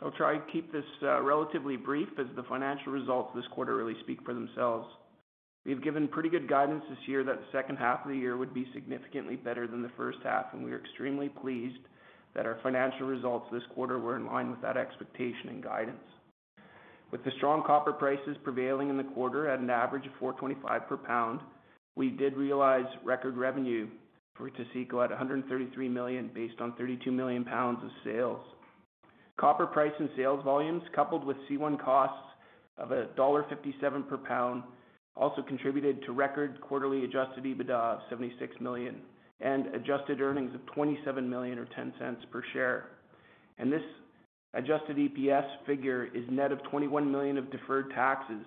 I'll 0.03 0.11
try 0.11 0.35
to 0.37 0.53
keep 0.53 0.73
this 0.73 0.85
uh, 1.03 1.23
relatively 1.23 1.77
brief 1.77 2.09
as 2.19 2.27
the 2.37 2.43
financial 2.45 2.93
results 2.93 3.31
this 3.35 3.45
quarter 3.53 3.77
really 3.77 3.95
speak 4.01 4.19
for 4.25 4.35
themselves. 4.35 4.87
We've 5.65 5.83
given 5.83 6.09
pretty 6.09 6.29
good 6.29 6.49
guidance 6.49 6.85
this 6.91 6.99
year 7.07 7.25
that 7.25 7.37
the 7.37 7.47
second 7.53 7.77
half 7.77 8.05
of 8.05 8.11
the 8.11 8.17
year 8.17 8.37
would 8.37 8.53
be 8.53 8.67
significantly 8.75 9.37
better 9.37 9.67
than 9.67 9.83
the 9.83 9.91
first 9.97 10.19
half, 10.23 10.47
and 10.53 10.63
we 10.63 10.73
are 10.73 10.79
extremely 10.79 11.29
pleased 11.29 11.79
that 12.35 12.47
our 12.47 12.59
financial 12.63 13.07
results 13.07 13.47
this 13.53 13.63
quarter 13.75 13.99
were 13.99 14.17
in 14.17 14.27
line 14.27 14.51
with 14.51 14.61
that 14.63 14.77
expectation 14.77 15.49
and 15.51 15.63
guidance. 15.63 15.97
With 17.11 17.25
the 17.25 17.31
strong 17.37 17.63
copper 17.65 17.93
prices 17.93 18.37
prevailing 18.43 18.91
in 18.91 18.97
the 18.97 19.05
quarter 19.05 19.49
at 19.49 19.61
an 19.61 19.71
average 19.71 20.07
of 20.07 20.13
$4.25 20.21 20.89
per 20.89 20.97
pound, 20.97 21.41
we 21.97 22.11
did 22.11 22.37
realize 22.37 22.87
record 23.05 23.37
revenue 23.37 23.87
for 24.37 24.51
Taseko 24.51 25.05
at 25.05 25.11
133 25.11 25.89
million 25.89 26.29
based 26.35 26.61
on 26.61 26.73
32 26.75 27.13
million 27.13 27.45
pounds 27.45 27.79
of 27.85 27.91
sales. 28.05 28.41
Copper 29.39 29.67
price 29.67 29.93
and 29.99 30.09
sales 30.17 30.43
volumes, 30.45 30.83
coupled 30.95 31.25
with 31.25 31.37
C1 31.49 31.81
costs 31.81 32.19
of 32.79 32.89
$1.57 32.89 34.09
per 34.09 34.17
pound, 34.17 34.65
also 35.17 35.43
contributed 35.43 36.03
to 36.05 36.13
record 36.13 36.61
quarterly 36.61 37.05
adjusted 37.05 37.45
EBITDA 37.45 37.71
of 37.71 38.01
76 38.11 38.53
million 38.61 38.97
and 39.41 39.67
adjusted 39.75 40.21
earnings 40.21 40.55
of 40.55 40.65
27 40.67 41.29
million 41.29 41.59
or 41.59 41.67
0.10 41.67 42.17
per 42.31 42.43
share. 42.53 42.91
And 43.59 43.73
this 43.73 43.83
adjusted 44.55 44.97
EPS 44.97 45.47
figure 45.67 46.09
is 46.15 46.25
net 46.31 46.53
of 46.53 46.63
21 46.65 47.11
million 47.11 47.39
of 47.39 47.51
deferred 47.51 47.91
taxes, 47.91 48.45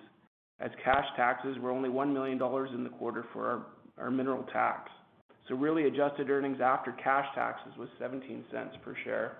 as 0.60 0.70
cash 0.82 1.04
taxes 1.16 1.56
were 1.60 1.70
only 1.70 1.88
1 1.88 2.12
million 2.12 2.38
dollars 2.38 2.70
in 2.74 2.82
the 2.82 2.90
quarter 2.90 3.24
for 3.32 3.66
our 3.98 4.10
mineral 4.10 4.44
tax. 4.52 4.90
So 5.48 5.54
really 5.54 5.86
adjusted 5.86 6.28
earnings 6.30 6.58
after 6.62 6.92
cash 6.92 7.26
taxes 7.34 7.72
was 7.78 7.88
0.17 8.00 8.42
per 8.82 8.94
share. 9.04 9.38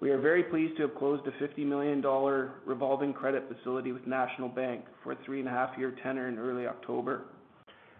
We 0.00 0.10
are 0.10 0.20
very 0.20 0.44
pleased 0.44 0.76
to 0.78 0.82
have 0.82 0.94
closed 0.96 1.26
a 1.26 1.32
50 1.38 1.64
million 1.64 2.00
dollar 2.00 2.54
revolving 2.64 3.12
credit 3.12 3.44
facility 3.54 3.92
with 3.92 4.06
National 4.06 4.48
Bank 4.48 4.84
for 5.04 5.12
a 5.12 5.16
3.5-year 5.16 5.96
tenor 6.02 6.28
in 6.28 6.38
early 6.38 6.66
October. 6.66 7.24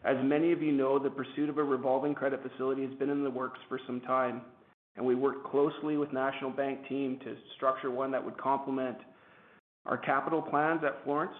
As 0.04 0.16
many 0.22 0.52
of 0.52 0.62
you 0.62 0.72
know, 0.72 0.98
the 0.98 1.10
pursuit 1.10 1.50
of 1.50 1.58
a 1.58 1.64
revolving 1.64 2.14
credit 2.14 2.40
facility 2.42 2.86
has 2.86 2.94
been 2.94 3.10
in 3.10 3.22
the 3.22 3.30
works 3.30 3.58
for 3.68 3.78
some 3.86 4.00
time, 4.00 4.40
and 4.96 5.04
we 5.04 5.14
worked 5.14 5.46
closely 5.46 5.98
with 5.98 6.12
National 6.12 6.50
Bank 6.50 6.88
team 6.88 7.18
to 7.24 7.36
structure 7.56 7.90
one 7.90 8.10
that 8.12 8.24
would 8.24 8.38
complement 8.38 8.96
our 9.84 9.98
capital 9.98 10.40
plans 10.40 10.80
at 10.84 11.04
Florence, 11.04 11.34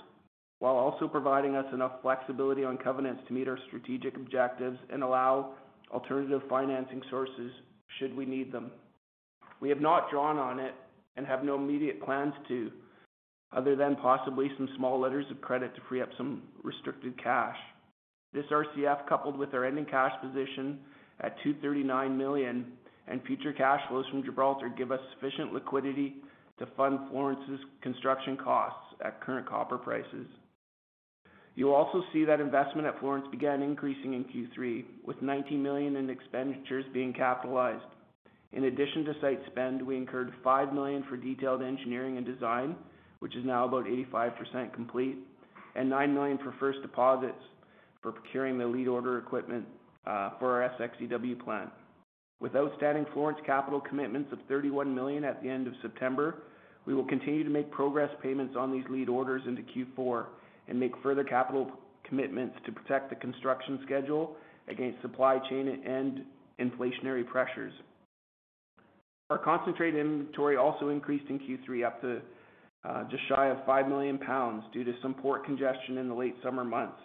while 0.58 0.74
also 0.74 1.08
providing 1.08 1.56
us 1.56 1.64
enough 1.72 2.02
flexibility 2.02 2.64
on 2.64 2.76
covenants 2.76 3.22
to 3.26 3.32
meet 3.32 3.48
our 3.48 3.58
strategic 3.68 4.16
objectives 4.16 4.78
and 4.92 5.02
allow 5.02 5.54
alternative 5.90 6.42
financing 6.48 7.00
sources 7.10 7.50
should 7.98 8.14
we 8.14 8.26
need 8.26 8.52
them. 8.52 8.70
We 9.60 9.70
have 9.70 9.80
not 9.80 10.10
drawn 10.10 10.38
on 10.38 10.60
it 10.60 10.74
and 11.16 11.26
have 11.26 11.44
no 11.44 11.54
immediate 11.54 12.02
plans 12.02 12.34
to, 12.48 12.70
other 13.52 13.74
than 13.74 13.96
possibly 13.96 14.50
some 14.58 14.68
small 14.76 15.00
letters 15.00 15.26
of 15.30 15.40
credit 15.40 15.74
to 15.74 15.80
free 15.88 16.02
up 16.02 16.10
some 16.18 16.42
restricted 16.62 17.20
cash. 17.22 17.56
This 18.32 18.44
RCF, 18.50 19.08
coupled 19.08 19.36
with 19.36 19.54
our 19.54 19.64
ending 19.64 19.86
cash 19.86 20.12
position 20.22 20.78
at 21.20 21.36
239 21.42 22.16
million 22.16 22.66
and 23.08 23.22
future 23.24 23.52
cash 23.52 23.80
flows 23.88 24.04
from 24.10 24.22
Gibraltar, 24.22 24.68
give 24.68 24.92
us 24.92 25.00
sufficient 25.14 25.52
liquidity 25.52 26.14
to 26.58 26.66
fund 26.76 27.00
Florence's 27.10 27.58
construction 27.82 28.36
costs 28.36 28.94
at 29.04 29.20
current 29.20 29.48
copper 29.48 29.78
prices. 29.78 30.26
You'll 31.56 31.74
also 31.74 32.02
see 32.12 32.24
that 32.24 32.40
investment 32.40 32.86
at 32.86 33.00
Florence 33.00 33.26
began 33.32 33.62
increasing 33.62 34.14
in 34.14 34.24
Q3, 34.24 34.84
with 35.04 35.20
19 35.20 35.60
million 35.60 35.96
in 35.96 36.08
expenditures 36.08 36.84
being 36.94 37.12
capitalized. 37.12 37.82
In 38.52 38.64
addition 38.64 39.04
to 39.06 39.14
site 39.20 39.40
spend, 39.50 39.82
we 39.82 39.96
incurred 39.96 40.32
5 40.44 40.72
million 40.72 41.04
for 41.08 41.16
detailed 41.16 41.62
engineering 41.62 42.16
and 42.16 42.26
design, 42.26 42.76
which 43.18 43.34
is 43.34 43.44
now 43.44 43.64
about 43.64 43.86
85% 43.86 44.72
complete, 44.72 45.18
and 45.74 45.90
9 45.90 46.14
million 46.14 46.38
for 46.38 46.54
first 46.60 46.80
deposits 46.82 47.42
for 48.02 48.12
procuring 48.12 48.58
the 48.58 48.66
lead 48.66 48.88
order 48.88 49.18
equipment 49.18 49.66
uh, 50.06 50.30
for 50.38 50.62
our 50.62 50.70
SX/EW 50.78 51.36
plant. 51.36 51.70
With 52.40 52.56
outstanding 52.56 53.06
Florence 53.12 53.38
capital 53.44 53.80
commitments 53.80 54.32
of 54.32 54.38
31 54.48 54.94
million 54.94 55.24
at 55.24 55.42
the 55.42 55.48
end 55.48 55.66
of 55.66 55.74
September, 55.82 56.36
we 56.86 56.94
will 56.94 57.04
continue 57.04 57.44
to 57.44 57.50
make 57.50 57.70
progress 57.70 58.10
payments 58.22 58.54
on 58.58 58.72
these 58.72 58.84
lead 58.88 59.08
orders 59.08 59.42
into 59.46 59.62
Q4 59.62 60.26
and 60.68 60.80
make 60.80 60.92
further 61.02 61.22
capital 61.22 61.70
commitments 62.04 62.56
to 62.64 62.72
protect 62.72 63.10
the 63.10 63.16
construction 63.16 63.80
schedule 63.84 64.36
against 64.68 65.02
supply 65.02 65.38
chain 65.50 65.68
and 65.86 66.22
inflationary 66.58 67.26
pressures. 67.26 67.72
Our 69.28 69.38
concentrate 69.38 69.94
inventory 69.94 70.56
also 70.56 70.88
increased 70.88 71.26
in 71.28 71.38
Q3 71.38 71.86
up 71.86 72.00
to 72.00 72.20
uh, 72.84 73.04
just 73.10 73.22
shy 73.28 73.48
of 73.48 73.58
5 73.66 73.88
million 73.88 74.18
pounds 74.18 74.64
due 74.72 74.84
to 74.84 74.92
some 75.02 75.14
port 75.14 75.44
congestion 75.44 75.98
in 75.98 76.08
the 76.08 76.14
late 76.14 76.34
summer 76.42 76.64
months 76.64 76.98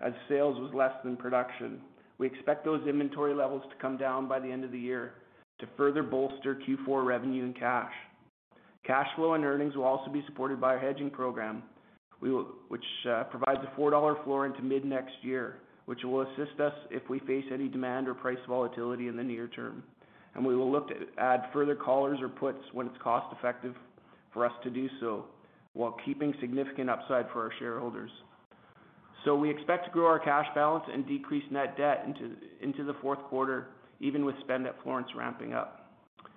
as 0.00 0.12
sales 0.28 0.58
was 0.58 0.72
less 0.74 0.92
than 1.04 1.16
production. 1.16 1.80
We 2.18 2.26
expect 2.26 2.64
those 2.64 2.86
inventory 2.86 3.34
levels 3.34 3.62
to 3.70 3.82
come 3.82 3.96
down 3.96 4.28
by 4.28 4.40
the 4.40 4.50
end 4.50 4.64
of 4.64 4.72
the 4.72 4.78
year 4.78 5.14
to 5.60 5.66
further 5.76 6.02
bolster 6.02 6.56
Q4 6.56 7.04
revenue 7.04 7.44
and 7.44 7.58
cash. 7.58 7.92
Cash 8.84 9.08
flow 9.16 9.34
and 9.34 9.44
earnings 9.44 9.76
will 9.76 9.84
also 9.84 10.10
be 10.10 10.24
supported 10.26 10.60
by 10.60 10.74
our 10.74 10.78
hedging 10.78 11.10
program, 11.10 11.62
which 12.20 12.84
uh, 13.08 13.24
provides 13.24 13.60
a 13.62 13.80
$4 13.80 14.24
floor 14.24 14.46
into 14.46 14.62
mid-next 14.62 15.14
year, 15.22 15.58
which 15.86 16.02
will 16.04 16.22
assist 16.22 16.60
us 16.60 16.72
if 16.90 17.02
we 17.08 17.18
face 17.20 17.44
any 17.52 17.68
demand 17.68 18.08
or 18.08 18.14
price 18.14 18.38
volatility 18.48 19.08
in 19.08 19.16
the 19.16 19.22
near 19.22 19.48
term. 19.48 19.82
And 20.34 20.44
we 20.44 20.54
will 20.56 20.70
look 20.70 20.88
to 20.88 20.94
add 21.18 21.48
further 21.52 21.74
collars 21.74 22.18
or 22.20 22.28
puts 22.28 22.60
when 22.72 22.86
it's 22.86 22.96
cost 23.02 23.34
effective 23.36 23.74
for 24.32 24.46
us 24.46 24.52
to 24.62 24.70
do 24.70 24.88
so, 25.00 25.24
while 25.74 25.96
keeping 26.04 26.34
significant 26.40 26.88
upside 26.88 27.26
for 27.32 27.42
our 27.42 27.52
shareholders. 27.58 28.10
So 29.28 29.36
we 29.36 29.50
expect 29.50 29.84
to 29.84 29.90
grow 29.90 30.06
our 30.06 30.18
cash 30.18 30.46
balance 30.54 30.84
and 30.90 31.06
decrease 31.06 31.44
net 31.50 31.76
debt 31.76 32.06
into 32.62 32.82
the 32.82 32.94
fourth 33.02 33.18
quarter, 33.24 33.68
even 34.00 34.24
with 34.24 34.34
spend 34.40 34.66
at 34.66 34.82
Florence 34.82 35.08
ramping 35.14 35.52
up. 35.52 35.92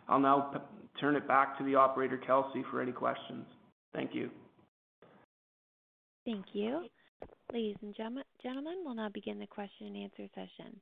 I'll 0.10 0.19
now 0.19 0.62
turn 1.00 1.15
it 1.15 1.25
back 1.25 1.57
to 1.57 1.63
the 1.63 1.74
operator, 1.74 2.17
Kelsey, 2.17 2.65
for 2.69 2.81
any 2.81 2.91
questions. 2.91 3.45
Thank 3.93 4.13
you. 4.13 4.29
Thank 6.25 6.48
you. 6.51 6.88
Ladies 7.53 7.77
and 7.81 7.95
gentlemen, 7.95 8.83
we'll 8.83 8.95
now 8.95 9.07
begin 9.07 9.39
the 9.39 9.48
question 9.48 9.88
and 9.88 9.95
answer 9.95 10.27
session. 10.36 10.77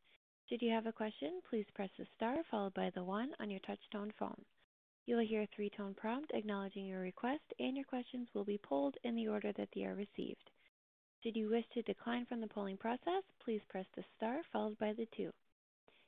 Should 0.49 0.63
you 0.63 0.71
have 0.71 0.87
a 0.87 0.91
question, 0.91 1.41
please 1.47 1.67
press 1.75 1.89
the 1.99 2.07
star 2.15 2.37
followed 2.49 2.73
by 2.73 2.89
the 2.95 3.03
one 3.03 3.33
on 3.39 3.51
your 3.51 3.59
touchtone 3.59 4.09
phone. 4.17 4.41
You 5.05 5.15
will 5.17 5.27
hear 5.27 5.43
a 5.43 5.49
three-tone 5.55 5.93
prompt 5.93 6.31
acknowledging 6.33 6.87
your 6.87 7.01
request, 7.01 7.43
and 7.59 7.75
your 7.75 7.85
questions 7.85 8.27
will 8.33 8.45
be 8.45 8.59
polled 8.63 8.95
in 9.03 9.15
the 9.15 9.27
order 9.27 9.51
that 9.57 9.69
they 9.75 9.83
are 9.83 9.93
received. 9.93 10.49
Should 11.23 11.35
you 11.35 11.49
wish 11.49 11.65
to 11.73 11.81
decline 11.81 12.25
from 12.25 12.39
the 12.39 12.47
polling 12.47 12.77
process, 12.77 13.23
please 13.43 13.59
press 13.69 13.85
the 13.95 14.03
star 14.15 14.37
followed 14.53 14.77
by 14.79 14.93
the 14.93 15.07
two. 15.17 15.31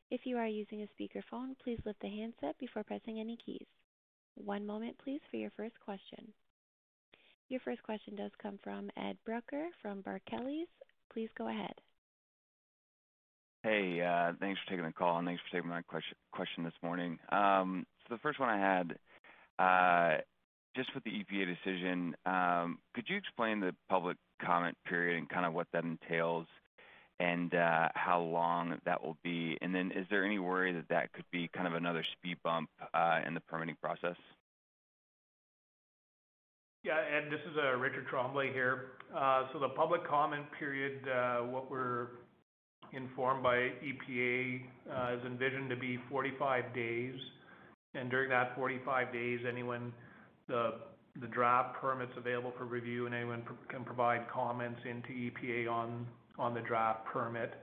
If 0.10 0.22
you 0.25 0.38
are 0.38 0.48
using 0.48 0.84
a 0.84 0.88
speakerphone, 1.01 1.56
please 1.62 1.80
lift 1.86 2.00
the 2.01 2.08
handset 2.08 2.58
before 2.60 2.84
pressing 2.84 3.20
any 3.20 3.38
keys. 3.46 3.68
One 4.36 4.65
moment 4.65 4.96
please 5.03 5.20
for 5.30 5.38
your 5.38 5.51
first 5.58 5.75
question. 5.84 6.32
Your 7.50 7.60
first 7.60 7.84
question 7.84 8.15
does 8.15 8.32
come 8.41 8.58
from 8.63 8.89
Ed 8.96 9.18
Brucker 9.25 9.68
from 9.82 10.00
Barclays. 10.01 10.68
Please 11.12 11.30
go 11.38 11.50
ahead. 11.50 11.74
Hey, 13.63 14.01
uh, 14.01 14.32
thanks 14.39 14.60
for 14.63 14.72
taking 14.72 14.86
the 14.86 14.94
call, 14.94 15.18
and 15.18 15.27
thanks 15.27 15.41
for 15.44 15.58
taking 15.58 15.70
my 15.70 15.82
question 16.32 16.63
this 16.63 16.74
morning. 16.82 17.20
Um 17.32 17.86
so 18.08 18.15
the 18.15 18.20
first 18.20 18.39
one 18.39 18.50
I 18.50 18.58
had, 18.58 18.98
uh, 19.60 20.22
just 20.75 20.89
with 20.96 21.03
the 21.03 21.12
EPA 21.12 21.46
decision, 21.46 22.15
um, 22.25 22.80
could 22.96 23.06
you 23.08 23.18
explain 23.18 23.60
the 23.60 23.75
public 23.89 24.18
comment 24.43 24.77
period 24.86 25.17
and 25.17 25.29
kind 25.29 25.45
of 25.45 25.53
what 25.53 25.67
that 25.74 25.83
entails 25.83 26.48
and 27.19 27.53
uh, 27.53 27.89
how 27.93 28.19
long 28.19 28.79
that 28.86 29.03
will 29.03 29.17
be? 29.24 29.57
And 29.62 29.74
then 29.75 29.91
is 29.91 30.07
there 30.10 30.25
any 30.25 30.39
worry 30.39 30.74
that 30.74 30.89
that 30.89 31.13
could 31.13 31.25
be 31.31 31.50
kind 31.53 31.67
of 31.67 31.75
another 31.75 32.03
speed 32.13 32.38
bump 32.43 32.69
uh, 32.93 33.19
in 33.25 33.33
the 33.33 33.41
permitting 33.41 33.77
process? 33.81 34.15
Yeah, 36.83 36.98
Ed, 36.98 37.29
this 37.29 37.41
is 37.51 37.55
uh, 37.63 37.77
Richard 37.77 38.07
Tremblay 38.07 38.51
here. 38.53 38.93
Uh 39.15 39.43
so 39.53 39.60
the 39.60 39.69
public 39.69 40.07
comment 40.07 40.45
period, 40.57 41.01
what 41.51 41.69
we're 41.69 42.07
informed 42.93 43.43
by 43.43 43.69
EPA, 43.83 44.62
is 45.15 45.25
envisioned 45.25 45.69
to 45.69 45.75
be 45.75 46.00
45 46.10 46.74
days. 46.74 47.13
And 47.93 48.10
during 48.10 48.29
that 48.29 48.55
45 48.55 49.12
days, 49.12 49.41
anyone, 49.48 49.93
the 50.48 50.75
draft 51.27 51.80
permits 51.80 52.13
available 52.18 52.53
for 52.58 52.65
review 52.65 53.06
and 53.06 53.13
anyone 53.13 53.44
can 53.70 53.84
provide 53.84 54.27
comments 54.30 54.80
into 54.89 55.10
EPA 55.10 55.70
on 56.38 56.53
the 56.53 56.62
draft 56.62 57.06
permit. 57.06 57.53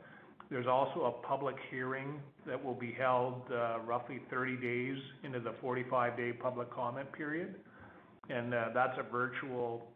There's 0.51 0.67
also 0.67 1.05
a 1.05 1.27
public 1.27 1.57
hearing 1.71 2.21
that 2.47 2.63
will 2.63 2.75
be 2.75 2.93
held 2.93 3.43
roughly 3.85 4.21
30 4.31 4.57
days 4.57 4.97
into 5.23 5.41
the 5.41 5.53
45-day 5.63 6.33
public 6.35 6.71
comment 6.73 7.11
period. 7.13 7.57
And 8.31 8.55
uh, 8.55 8.67
that's 8.75 8.99
a 8.99 9.11
virtual 9.11 9.89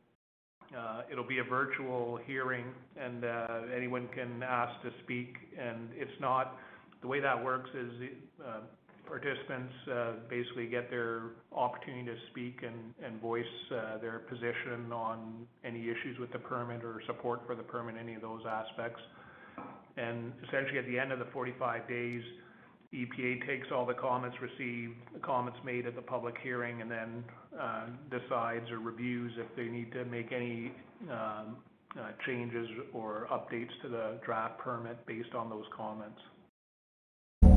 uh, 0.76 1.02
it'll 1.10 1.26
be 1.26 1.38
a 1.38 1.44
virtual 1.44 2.18
hearing, 2.26 2.64
and 2.96 3.24
anyone 3.76 4.08
can 4.14 4.42
ask 4.42 4.80
to 4.82 4.90
speak. 5.04 5.36
And 5.58 5.90
it's 5.94 6.18
not, 6.18 6.56
the 7.02 7.08
way 7.08 7.20
that 7.20 7.44
works 7.44 7.68
is 7.74 8.08
participants 9.06 9.72
uh, 9.90 10.12
basically 10.28 10.66
get 10.66 10.90
their 10.90 11.22
opportunity 11.54 12.04
to 12.04 12.16
speak 12.30 12.60
and 12.62 13.20
voice 13.20 13.44
uh, 13.70 13.98
their 13.98 14.20
position 14.20 14.92
on 14.92 15.46
any 15.64 15.82
issues 15.82 16.18
with 16.18 16.32
the 16.32 16.38
permit 16.38 16.84
or 16.84 17.00
support 17.06 17.40
for 17.46 17.54
the 17.54 17.62
permit, 17.62 17.96
any 17.98 18.14
of 18.14 18.22
those 18.22 18.42
aspects. 18.48 19.00
And 19.96 20.32
essentially, 20.48 20.78
at 20.78 20.86
the 20.86 20.98
end 20.98 21.12
of 21.12 21.18
the 21.18 21.26
45 21.32 21.86
days, 21.88 22.22
EPA 22.94 23.46
takes 23.46 23.68
all 23.74 23.86
the 23.86 23.94
comments 23.94 24.36
received, 24.40 24.94
the 25.14 25.20
comments 25.20 25.58
made 25.64 25.86
at 25.86 25.94
the 25.94 26.02
public 26.02 26.34
hearing, 26.42 26.82
and 26.82 26.90
then 26.90 27.24
uh, 27.58 27.86
decides 28.10 28.70
or 28.70 28.78
reviews 28.78 29.32
if 29.38 29.46
they 29.56 29.64
need 29.64 29.90
to 29.92 30.04
make 30.04 30.30
any 30.32 30.72
um, 31.10 31.56
changes 32.26 32.68
or 32.92 33.26
updates 33.30 33.70
to 33.82 33.88
the 33.88 34.18
draft 34.24 34.58
permit 34.58 35.04
based 35.06 35.34
on 35.34 35.48
those 35.48 35.64
comments. 35.74 36.18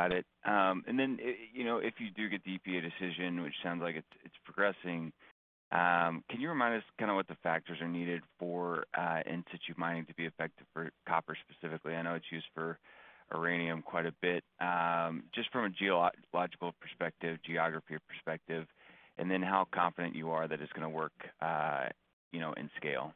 Got 0.00 0.12
it. 0.12 0.24
Um, 0.46 0.82
and 0.86 0.98
then, 0.98 1.18
you 1.52 1.62
know, 1.62 1.76
if 1.76 1.94
you 1.98 2.08
do 2.16 2.30
get 2.30 2.42
the 2.44 2.58
EPA 2.58 2.80
decision, 2.80 3.42
which 3.42 3.52
sounds 3.62 3.82
like 3.82 3.96
it's 3.96 4.34
progressing, 4.46 5.12
um, 5.72 6.24
can 6.30 6.40
you 6.40 6.48
remind 6.48 6.74
us 6.76 6.82
kind 6.98 7.10
of 7.10 7.16
what 7.16 7.28
the 7.28 7.36
factors 7.42 7.76
are 7.82 7.88
needed 7.88 8.22
for 8.38 8.86
uh, 8.96 9.20
in 9.26 9.44
situ 9.52 9.74
mining 9.76 10.06
to 10.06 10.14
be 10.14 10.24
effective 10.24 10.66
for 10.72 10.90
copper 11.06 11.36
specifically? 11.50 11.94
I 11.94 12.00
know 12.00 12.14
it's 12.14 12.32
used 12.32 12.46
for 12.54 12.78
uranium 13.30 13.82
quite 13.82 14.06
a 14.06 14.14
bit. 14.22 14.42
Um, 14.58 15.24
just 15.34 15.52
from 15.52 15.66
a 15.66 15.70
geological 15.70 16.72
perspective, 16.80 17.38
geography 17.44 17.96
perspective, 18.08 18.66
and 19.18 19.30
then 19.30 19.42
how 19.42 19.66
confident 19.70 20.16
you 20.16 20.30
are 20.30 20.48
that 20.48 20.62
it's 20.62 20.72
gonna 20.72 20.88
work, 20.88 21.12
uh, 21.42 21.88
you 22.32 22.40
know, 22.40 22.54
in 22.54 22.70
scale. 22.78 23.12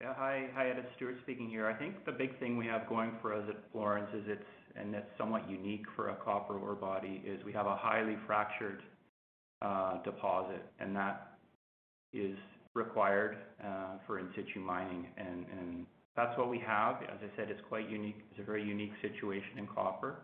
Yeah. 0.00 0.14
Hi, 0.14 0.48
hi, 0.54 0.70
Ed. 0.70 0.78
It's 0.78 0.88
Stuart 0.96 1.16
speaking 1.22 1.50
here. 1.50 1.66
I 1.66 1.74
think 1.74 2.04
the 2.06 2.12
big 2.12 2.38
thing 2.38 2.56
we 2.56 2.66
have 2.66 2.88
going 2.88 3.12
for 3.20 3.34
us 3.34 3.44
at 3.48 3.56
Florence 3.72 4.08
is 4.14 4.24
it's 4.26 4.65
and 4.78 4.92
that's 4.92 5.10
somewhat 5.18 5.48
unique 5.50 5.84
for 5.94 6.10
a 6.10 6.16
copper 6.16 6.58
ore 6.58 6.74
body, 6.74 7.22
is 7.26 7.44
we 7.44 7.52
have 7.52 7.66
a 7.66 7.76
highly 7.76 8.16
fractured 8.26 8.82
uh, 9.62 10.02
deposit, 10.02 10.62
and 10.80 10.94
that 10.94 11.38
is 12.12 12.36
required 12.74 13.36
uh, 13.64 13.98
for 14.06 14.18
in 14.18 14.28
situ 14.34 14.60
mining. 14.60 15.06
And, 15.16 15.86
that's 16.16 16.36
what 16.38 16.48
we 16.48 16.58
have. 16.66 17.02
As 17.02 17.18
I 17.20 17.36
said, 17.36 17.50
it's 17.50 17.60
quite 17.68 17.90
unique. 17.90 18.16
It's 18.30 18.40
a 18.40 18.42
very 18.42 18.64
unique 18.64 18.92
situation 19.02 19.58
in 19.58 19.66
copper. 19.66 20.16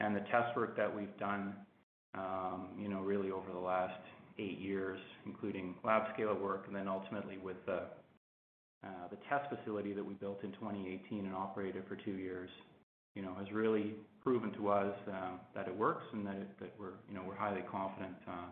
And 0.00 0.16
the 0.16 0.22
test 0.22 0.56
work 0.56 0.76
that 0.76 0.92
we've 0.92 1.16
done, 1.20 1.54
um, 2.16 2.70
you 2.76 2.88
know, 2.88 3.00
really 3.02 3.30
over 3.30 3.52
the 3.52 3.60
last 3.60 4.00
eight 4.40 4.58
years, 4.58 4.98
including 5.26 5.76
lab 5.84 6.12
scale 6.14 6.34
work, 6.34 6.64
and 6.66 6.74
then 6.74 6.88
ultimately 6.88 7.38
with 7.38 7.64
the 7.64 7.82
uh, 8.82 9.08
the 9.10 9.18
test 9.28 9.48
facility 9.54 9.92
that 9.92 10.04
we 10.04 10.14
built 10.14 10.42
in 10.42 10.50
2018 10.52 11.26
and 11.26 11.34
operated 11.34 11.84
for 11.86 11.96
two 11.96 12.12
years, 12.16 12.48
you 13.14 13.22
know, 13.22 13.34
has 13.38 13.50
really 13.52 13.94
proven 14.22 14.52
to 14.52 14.68
us 14.68 14.94
um, 15.08 15.40
that 15.54 15.66
it 15.66 15.76
works 15.76 16.04
and 16.12 16.26
that, 16.26 16.36
we're, 16.78 16.92
you 17.08 17.14
know, 17.14 17.22
we're 17.26 17.34
highly 17.36 17.62
confident 17.70 18.14
uh, 18.28 18.50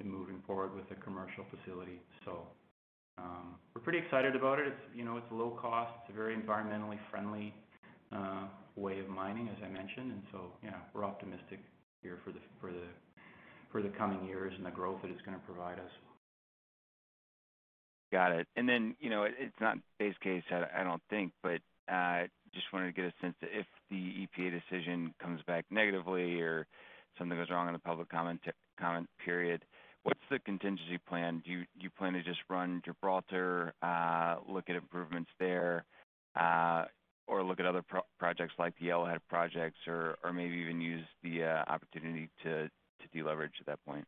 in 0.00 0.10
moving 0.10 0.42
forward 0.46 0.74
with 0.74 0.88
the 0.88 0.94
commercial 0.96 1.44
facility. 1.50 2.00
So 2.24 2.46
um, 3.18 3.56
we're 3.74 3.82
pretty 3.82 3.98
excited 3.98 4.34
about 4.34 4.58
it. 4.58 4.68
It's, 4.68 4.82
you 4.94 5.04
know, 5.04 5.16
it's 5.16 5.26
low 5.30 5.58
cost. 5.60 5.92
It's 6.02 6.12
a 6.12 6.16
very 6.16 6.36
environmentally 6.36 6.98
friendly 7.10 7.54
uh, 8.12 8.46
way 8.76 9.00
of 9.00 9.08
mining, 9.08 9.48
as 9.48 9.56
I 9.64 9.68
mentioned. 9.68 10.12
And 10.12 10.22
so, 10.32 10.52
yeah, 10.62 10.76
we're 10.94 11.04
optimistic 11.04 11.60
here 12.02 12.18
for 12.24 12.32
the 12.32 12.40
for 12.60 12.70
the 12.70 12.86
for 13.70 13.82
the 13.82 13.90
coming 13.90 14.24
years 14.26 14.52
and 14.56 14.64
the 14.64 14.70
growth 14.70 15.02
that 15.02 15.10
it's 15.10 15.20
going 15.22 15.38
to 15.38 15.44
provide 15.44 15.78
us. 15.78 15.90
Got 18.12 18.32
it. 18.32 18.48
And 18.56 18.68
then, 18.68 18.96
you 18.98 19.10
know, 19.10 19.22
it's 19.24 19.60
not 19.60 19.76
base 19.98 20.16
case, 20.20 20.42
I, 20.50 20.80
I 20.80 20.82
don't 20.82 21.02
think, 21.10 21.32
but 21.42 21.60
uh, 21.92 22.24
just 22.54 22.66
wanted 22.72 22.86
to 22.86 22.92
get 22.92 23.04
a 23.04 23.12
sense 23.20 23.34
if 23.42 23.66
the 23.90 24.26
EPA 24.26 24.60
decision 24.60 25.14
comes 25.22 25.40
back 25.46 25.64
negatively 25.70 26.40
or 26.40 26.66
something 27.18 27.36
goes 27.38 27.50
wrong 27.50 27.66
in 27.66 27.72
the 27.72 27.78
public 27.78 28.08
comment 28.08 28.40
period, 29.24 29.64
what's 30.02 30.20
the 30.30 30.38
contingency 30.40 30.98
plan? 31.08 31.42
Do 31.44 31.52
you 31.52 31.90
plan 31.98 32.14
to 32.14 32.22
just 32.22 32.40
run 32.48 32.82
Gibraltar, 32.84 33.74
uh, 33.82 34.36
look 34.48 34.70
at 34.70 34.76
improvements 34.76 35.30
there, 35.38 35.84
uh, 36.38 36.84
or 37.26 37.42
look 37.42 37.60
at 37.60 37.66
other 37.66 37.84
projects 38.18 38.54
like 38.58 38.74
the 38.80 38.86
Yellowhead 38.86 39.20
projects, 39.28 39.78
or 39.86 40.16
maybe 40.32 40.54
even 40.54 40.80
use 40.80 41.04
the 41.22 41.44
uh, 41.44 41.64
opportunity 41.68 42.28
to 42.42 42.68
deleverage 43.14 43.60
at 43.60 43.66
that 43.66 43.84
point? 43.84 44.04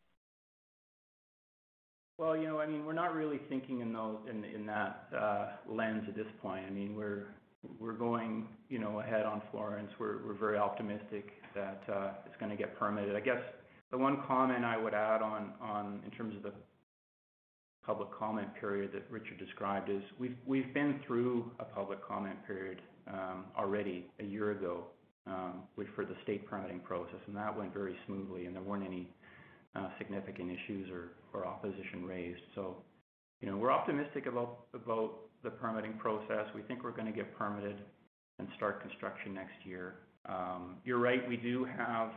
Well, 2.18 2.36
you 2.36 2.46
know, 2.46 2.60
I 2.60 2.66
mean, 2.66 2.84
we're 2.84 2.92
not 2.92 3.14
really 3.14 3.40
thinking 3.48 3.80
in 3.80 4.66
that 4.66 5.08
lens 5.68 6.04
at 6.08 6.14
this 6.14 6.26
point. 6.40 6.64
I 6.66 6.70
mean, 6.70 6.94
we're 6.94 7.26
we're 7.78 7.92
going, 7.92 8.48
you 8.68 8.78
know, 8.78 9.00
ahead 9.00 9.24
on 9.24 9.42
Florence. 9.50 9.90
We're 9.98 10.34
very 10.34 10.58
optimistic 10.58 11.30
that 11.54 11.82
uh, 11.92 12.10
it's 12.26 12.34
gonna 12.40 12.56
get 12.56 12.78
permitted. 12.78 13.16
I 13.16 13.20
guess 13.20 13.40
the 13.90 13.98
one 13.98 14.22
comment 14.26 14.64
I 14.64 14.76
would 14.76 14.94
add 14.94 15.22
on 15.22 16.00
in 16.04 16.10
terms 16.12 16.36
of 16.36 16.42
the 16.42 16.52
public 17.84 18.08
comment 18.16 18.48
period 18.60 18.92
that 18.94 19.04
Richard 19.10 19.38
described 19.38 19.90
is 19.90 20.02
we've 20.18 20.74
been 20.74 21.00
through 21.06 21.50
a 21.58 21.64
public 21.64 22.06
comment 22.06 22.38
period 22.46 22.80
um, 23.08 23.46
already 23.58 24.06
a 24.20 24.24
year 24.24 24.52
ago, 24.52 24.84
um, 25.26 25.62
for 25.94 26.04
the 26.04 26.14
state 26.22 26.46
permitting 26.46 26.80
process, 26.80 27.20
and 27.26 27.36
that 27.36 27.56
went 27.56 27.72
very 27.72 27.96
smoothly, 28.06 28.46
and 28.46 28.54
there 28.54 28.62
weren't 28.62 28.86
any 28.86 29.08
uh, 29.74 29.88
significant 29.98 30.50
issues 30.50 30.88
or 30.90 31.46
opposition 31.46 32.04
raised. 32.04 32.40
So 32.54 32.76
you 33.40 33.50
know, 33.50 33.56
we're 33.56 33.72
optimistic 33.72 34.26
about 34.26 34.58
the 35.42 35.50
permitting 35.50 35.94
process. 35.94 36.46
We 36.54 36.62
think 36.62 36.84
we're 36.84 36.92
gonna 36.92 37.12
get 37.12 37.36
permitted 37.36 37.76
and 38.38 38.48
start 38.56 38.80
construction 38.80 39.34
next 39.34 39.64
year. 39.64 39.94
Um, 40.26 40.76
you're 40.84 40.98
right, 40.98 41.28
we 41.28 41.36
do 41.36 41.64
have 41.64 42.10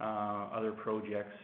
uh, 0.00 0.48
other 0.52 0.72
projects 0.72 1.36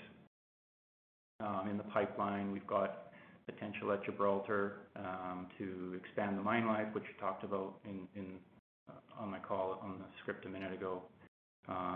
um, 1.40 1.68
in 1.70 1.76
the 1.76 1.84
pipeline. 1.84 2.52
We've 2.52 2.66
got 2.66 3.12
potential 3.46 3.92
at 3.92 4.04
Gibraltar 4.04 4.88
um, 4.96 5.46
to 5.58 5.98
expand 6.02 6.38
the 6.38 6.42
mine 6.42 6.66
life, 6.66 6.86
which 6.92 7.04
we 7.04 7.20
talked 7.20 7.44
about 7.44 7.74
uh, 7.86 8.92
on 9.18 9.30
my 9.30 9.38
call 9.38 9.78
on 9.82 9.98
the 9.98 10.04
script 10.22 10.46
a 10.46 10.48
minute 10.48 10.72
ago. 10.72 11.02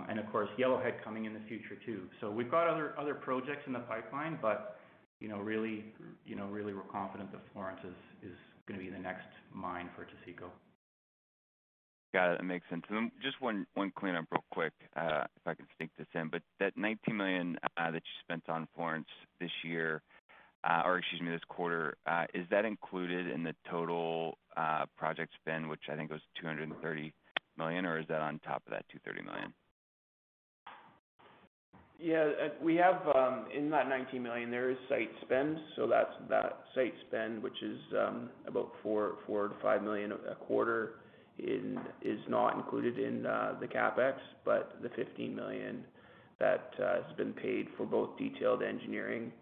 And 0.09 0.21
of 0.21 0.31
course, 0.31 0.49
Yellowhead 0.59 1.03
coming 1.03 1.25
in 1.25 1.35
the 1.35 1.41
future 1.49 1.77
too. 1.85 2.03
So 2.21 2.31
we've 2.31 2.51
got 2.51 2.69
other 2.69 3.15
projects 3.15 3.63
in 3.67 3.73
the 3.73 3.81
pipeline, 3.81 4.39
but 4.41 4.77
you 5.21 5.29
know, 5.29 5.39
really, 5.39 5.87
you 6.27 6.37
know, 6.37 6.47
really 6.47 6.75
we're 6.75 6.83
confident 6.83 7.33
that 7.33 7.41
Florence 7.53 7.81
is 8.23 8.37
gonna 8.67 8.81
be 8.81 8.91
the 8.91 8.99
next 8.99 9.27
mine 9.53 9.89
for 9.95 10.05
Taseko. 10.05 10.51
Got 12.15 12.33
it. 12.33 12.39
That 12.39 12.45
makes 12.45 12.65
sense. 12.71 12.85
Just 13.21 13.41
one 13.41 13.67
cleanup 13.97 14.27
real 14.31 14.45
quick, 14.53 14.73
uh, 14.97 15.25
if 15.37 15.47
I 15.47 15.55
can 15.55 15.67
sneak 15.77 15.91
this 15.99 16.07
in. 16.15 16.29
But 16.29 16.43
that 16.61 16.77
19 16.77 17.17
million 17.17 17.59
uh, 17.77 17.91
that 17.91 17.95
you 17.95 18.21
spent 18.23 18.49
on 18.49 18.69
Florence 18.77 19.09
this 19.41 19.51
year, 19.65 20.01
uh, 20.63 20.83
or 20.85 20.99
excuse 20.99 21.21
me, 21.21 21.33
this 21.33 21.41
quarter, 21.49 21.97
is 22.33 22.47
that 22.51 22.65
included 22.65 23.27
in 23.27 23.43
the 23.43 23.55
total 23.69 24.39
project 24.97 25.33
spend, 25.41 25.69
which 25.69 25.89
I 25.91 25.97
think 25.97 26.13
was 26.13 26.21
230 26.41 27.13
million, 27.59 27.85
or 27.85 27.99
is 27.99 28.07
that 28.09 28.21
on 28.21 28.39
top 28.47 28.63
of 28.67 28.71
that 28.71 28.85
$230 28.95 29.25
million? 29.25 29.53
Yeah. 31.99 32.31
Uh, 32.43 32.49
we 32.63 32.77
have 32.77 33.03
um, 33.15 33.47
in 33.57 33.71
that 33.71 33.89
19 33.89 34.23
million, 34.23 34.51
there 34.51 34.71
is 34.71 34.77
site 34.89 35.11
spend. 35.23 35.59
so 35.77 35.87
That's 35.87 36.13
that 36.29 36.65
site 36.75 36.95
spend, 37.09 37.43
which 37.43 37.63
is 37.63 37.79
um, 37.99 38.31
about 38.47 38.73
4 38.83 39.17
million-5 39.29 39.83
million 39.85 40.13
a 40.13 40.35
quarter 40.35 40.97
is 41.37 42.21
not 42.29 42.55
included 42.55 42.99
in 42.99 43.27
uh, 43.27 43.55
the 43.61 43.67
CapEx, 43.67 44.15
but 44.45 44.79
the 44.83 44.89
15 44.91 45.35
million 45.35 45.85
that 46.39 46.71
uh, 46.81 47.03
has 47.03 47.17
been 47.17 47.33
paid 47.33 47.67
for 47.77 47.87
both 47.87 48.17
detailed 48.19 48.63
engineering 48.63 49.33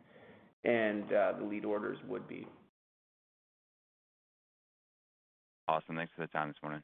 and 0.65 1.05
the 1.09 1.45
lead 1.45 1.65
orders 1.65 1.99
would 2.09 2.27
be. 2.29 2.47
Awesome. 5.69 5.97
Thanks 5.97 6.12
for 6.15 6.23
the 6.23 6.29
time 6.29 6.49
this 6.49 6.57
morning. 6.62 6.83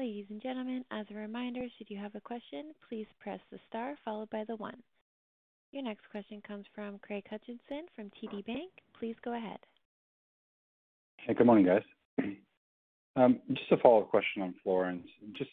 Ladies 0.00 0.24
and 0.30 0.40
gentlemen, 0.40 0.82
as 0.90 1.04
a 1.10 1.14
reminder, 1.14 1.60
should 1.76 1.90
you 1.90 1.98
have 1.98 2.14
a 2.14 2.22
question, 2.22 2.72
please 2.88 3.04
press 3.20 3.38
the 3.52 3.58
star 3.68 3.96
followed 4.02 4.30
by 4.30 4.44
the 4.48 4.56
one. 4.56 4.82
Your 5.72 5.82
next 5.82 6.08
question 6.10 6.40
comes 6.48 6.64
from 6.74 6.98
Craig 7.02 7.24
Hutchison 7.28 7.84
from 7.94 8.06
TD 8.06 8.46
Bank. 8.46 8.70
Please 8.98 9.14
go 9.22 9.36
ahead. 9.36 9.58
Hey, 11.18 11.34
good 11.34 11.46
morning, 11.46 11.66
guys. 11.66 11.82
Um, 13.14 13.40
just 13.48 13.70
a 13.72 13.76
follow-up 13.76 14.08
question 14.08 14.40
on 14.40 14.54
Florence. 14.64 15.06
Just 15.36 15.50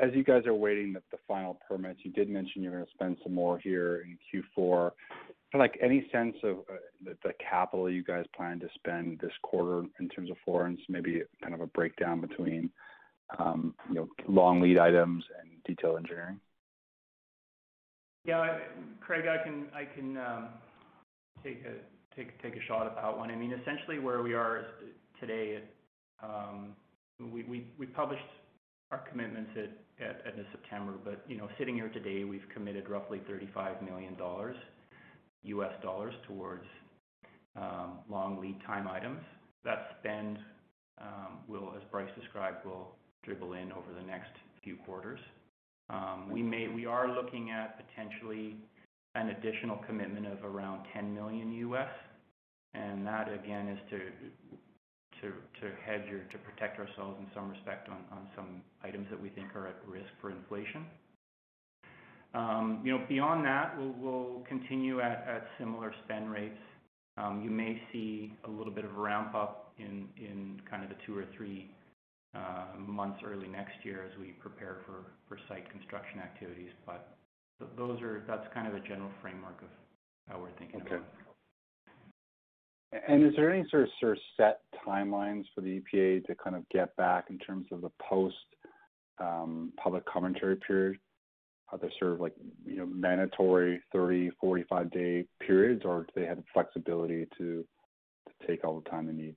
as 0.00 0.14
you 0.14 0.24
guys 0.24 0.46
are 0.46 0.54
waiting 0.54 0.94
the 0.94 1.02
final 1.28 1.60
permits, 1.68 2.00
you 2.04 2.10
did 2.12 2.30
mention 2.30 2.62
you're 2.62 2.72
gonna 2.72 2.86
spend 2.94 3.18
some 3.22 3.34
more 3.34 3.58
here 3.58 4.02
in 4.06 4.16
Q4. 4.56 4.92
Like, 5.52 5.76
any 5.82 6.08
sense 6.10 6.36
of 6.42 6.60
uh, 6.70 7.12
the 7.22 7.34
capital 7.50 7.90
you 7.90 8.02
guys 8.02 8.24
plan 8.34 8.60
to 8.60 8.68
spend 8.76 9.18
this 9.20 9.32
quarter 9.42 9.86
in 10.00 10.08
terms 10.08 10.30
of 10.30 10.38
Florence? 10.42 10.80
Maybe 10.88 11.20
kind 11.42 11.52
of 11.52 11.60
a 11.60 11.66
breakdown 11.66 12.22
between 12.22 12.70
long 14.28 14.60
lead 14.60 14.78
items 14.78 15.24
and 15.40 15.50
detail 15.64 15.96
engineering? 15.96 16.40
Yeah, 18.24 18.58
Craig, 19.00 19.26
I 19.26 19.42
can 19.42 19.66
I 19.74 19.84
can 19.84 20.16
um, 20.16 20.48
take 21.42 21.62
a 21.64 22.16
take 22.16 22.40
take 22.42 22.56
a 22.56 22.64
shot 22.66 22.86
at 22.86 22.94
that 22.96 23.16
one. 23.16 23.30
I 23.30 23.36
mean, 23.36 23.52
essentially 23.52 23.98
where 23.98 24.22
we 24.22 24.34
are 24.34 24.64
today, 25.20 25.60
um, 26.22 26.74
we 27.20 27.86
published 27.94 28.22
our 28.90 29.04
commitments 29.10 29.50
at 29.56 30.26
end 30.26 30.40
of 30.40 30.46
September, 30.52 30.94
but 31.04 31.24
you 31.28 31.36
know, 31.36 31.48
sitting 31.58 31.74
here 31.74 31.88
today, 31.88 32.24
we've 32.24 32.48
committed 32.52 32.88
roughly 32.88 33.20
$35 33.30 33.82
million 33.82 34.16
US 35.44 35.72
dollars 35.82 36.14
towards 36.26 36.64
um, 37.56 37.98
long 38.10 38.40
lead 38.40 38.58
time 38.66 38.88
items. 38.88 39.20
That 39.64 39.96
spend 40.00 40.38
will, 41.48 41.74
as 41.76 41.82
Bryce 41.90 42.08
described, 42.18 42.64
will 42.64 42.94
dribble 43.24 43.54
in 43.54 43.72
over 43.72 43.92
the 43.98 44.06
next 44.06 44.30
few 44.62 44.76
quarters. 44.76 45.20
Um, 45.90 46.30
we 46.30 46.86
are 46.86 47.14
looking 47.14 47.50
at 47.50 47.78
potentially 47.86 48.56
an 49.14 49.30
additional 49.30 49.76
commitment 49.86 50.26
of 50.26 50.44
around 50.44 50.86
10 50.92 51.14
million 51.14 51.52
US, 51.70 51.90
and 52.74 53.06
that 53.06 53.32
again 53.32 53.68
is 53.68 53.78
to 53.90 53.98
hedge 55.86 56.10
or 56.12 56.24
to 56.30 56.38
protect 56.38 56.78
ourselves 56.78 57.16
in 57.20 57.26
some 57.34 57.48
respect 57.48 57.88
on 57.88 58.28
some 58.36 58.62
items 58.82 59.06
that 59.10 59.20
we 59.20 59.28
think 59.30 59.54
are 59.54 59.68
at 59.68 59.76
risk 59.86 60.08
for 60.20 60.30
inflation. 60.30 60.84
Um, 62.34 62.80
you 62.84 62.92
know, 62.92 63.04
beyond 63.08 63.44
that, 63.46 63.74
we'll 63.78 64.42
continue 64.48 65.00
at 65.00 65.46
similar 65.58 65.94
spend 66.04 66.30
rates. 66.30 66.58
Um, 67.16 67.42
you 67.44 67.50
may 67.50 67.80
see 67.92 68.34
a 68.44 68.50
little 68.50 68.72
bit 68.72 68.84
of 68.84 68.90
a 68.96 69.00
ramp 69.00 69.34
up 69.34 69.72
in 69.78 70.08
in 70.16 70.60
kind 70.68 70.82
of 70.82 70.88
the 70.88 70.96
two 71.06 71.16
or 71.16 71.24
three 71.36 71.70
months 72.78 73.20
early 73.24 73.48
next 73.48 73.84
year 73.84 74.04
as 74.10 74.18
we 74.18 74.32
prepare 74.32 74.78
for 74.86 75.04
for 75.28 75.38
site 75.48 75.70
construction 75.70 76.20
activities. 76.20 76.70
But 76.86 77.16
those 77.76 78.00
are 78.02 78.22
that's 78.26 78.46
kind 78.52 78.66
of 78.66 78.74
a 78.74 78.80
general 78.80 79.10
framework 79.22 79.62
of 79.62 79.68
how 80.28 80.40
we're 80.40 80.52
thinking 80.58 80.80
Okay. 80.80 80.96
about 80.96 81.00
it. 81.00 81.24
And 83.08 83.24
is 83.24 83.32
there 83.34 83.52
any 83.52 83.68
sort 83.70 83.84
of, 83.84 83.88
sort 84.00 84.12
of 84.12 84.18
set 84.36 84.60
timelines 84.86 85.44
for 85.52 85.62
the 85.62 85.80
EPA 85.80 86.24
to 86.26 86.34
kind 86.36 86.54
of 86.54 86.68
get 86.68 86.94
back 86.96 87.24
in 87.28 87.38
terms 87.38 87.66
of 87.72 87.80
the 87.80 87.90
post 88.00 88.36
um, 89.18 89.72
public 89.82 90.04
commentary 90.06 90.56
period? 90.56 90.98
Are 91.72 91.78
there 91.78 91.90
sort 91.98 92.12
of 92.12 92.20
like 92.20 92.34
you 92.64 92.76
know 92.76 92.86
mandatory 92.86 93.80
30, 93.92 94.30
45 94.40 94.90
day 94.90 95.26
periods, 95.40 95.82
or 95.84 96.02
do 96.02 96.20
they 96.20 96.26
have 96.26 96.38
flexibility 96.52 97.26
to 97.38 97.64
to 98.28 98.46
take 98.46 98.64
all 98.64 98.80
the 98.80 98.88
time 98.88 99.06
they 99.06 99.12
need? 99.12 99.36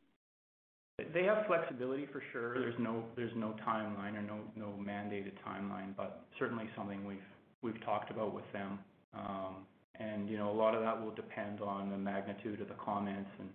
They 1.13 1.23
have 1.25 1.45
flexibility 1.45 2.07
for 2.11 2.23
sure. 2.31 2.59
There's 2.59 2.79
no 2.79 3.03
there's 3.15 3.35
no 3.35 3.55
timeline 3.67 4.15
or 4.15 4.23
no 4.55 4.73
mandated 4.81 5.33
timeline, 5.47 5.95
but 5.95 6.25
certainly 6.39 6.67
something 6.75 7.05
we've 7.05 7.19
we've 7.61 7.79
talked 7.85 8.09
about 8.09 8.33
with 8.33 8.51
them. 8.51 8.79
Um, 9.13 9.55
and 9.99 10.29
you 10.29 10.37
know, 10.37 10.49
a 10.49 10.57
lot 10.57 10.73
of 10.73 10.81
that 10.81 10.99
will 10.99 11.13
depend 11.13 11.61
on 11.61 11.89
the 11.91 11.97
magnitude 11.97 12.61
of 12.61 12.67
the 12.67 12.75
comments 12.75 13.29
and 13.39 13.49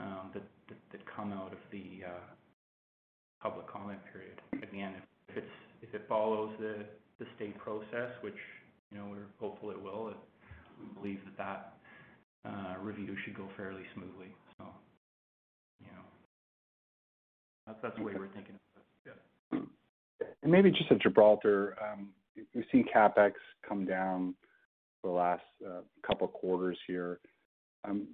um, 0.00 0.30
that, 0.34 0.42
come 1.14 1.32
out 1.32 1.52
of 1.52 1.58
the 1.70 2.02
uh, 2.06 2.24
public 3.40 3.68
comment 3.68 4.00
period. 4.12 4.40
Again, 4.54 4.94
if, 4.96 5.04
if 5.28 5.44
it's 5.44 5.54
if 5.82 5.94
it 5.94 6.06
follows 6.08 6.50
the 6.58 6.84
state 7.36 7.56
process, 7.58 8.10
which 8.22 8.38
you 8.90 8.98
know 8.98 9.06
we're 9.10 9.28
hopeful 9.38 9.70
it 9.70 9.80
will, 9.80 10.12
we 10.80 11.00
believe 11.00 11.20
that 11.24 11.36
that 11.38 12.50
uh, 12.50 12.74
review 12.80 13.16
should 13.24 13.36
go 13.36 13.48
fairly 13.56 13.82
smoothly. 13.94 14.34
So, 14.58 14.64
you 15.80 15.86
know, 15.86 16.02
that's 17.66 17.78
that's 17.82 17.96
the 17.96 18.02
way 18.02 18.12
we're 18.18 18.28
thinking. 18.28 18.54
Of 18.54 19.58
it. 19.58 19.68
And 20.42 20.52
maybe 20.52 20.70
just 20.70 20.90
at 20.90 21.00
Gibraltar, 21.00 21.76
um, 21.82 22.10
we've 22.54 22.64
seen 22.70 22.84
capex 22.94 23.32
come 23.66 23.84
down 23.86 24.34
for 25.00 25.08
the 25.08 25.14
last 25.14 25.42
uh, 25.66 25.80
couple 26.06 26.28
quarters 26.28 26.78
here. 26.86 27.20
Um, 27.86 28.06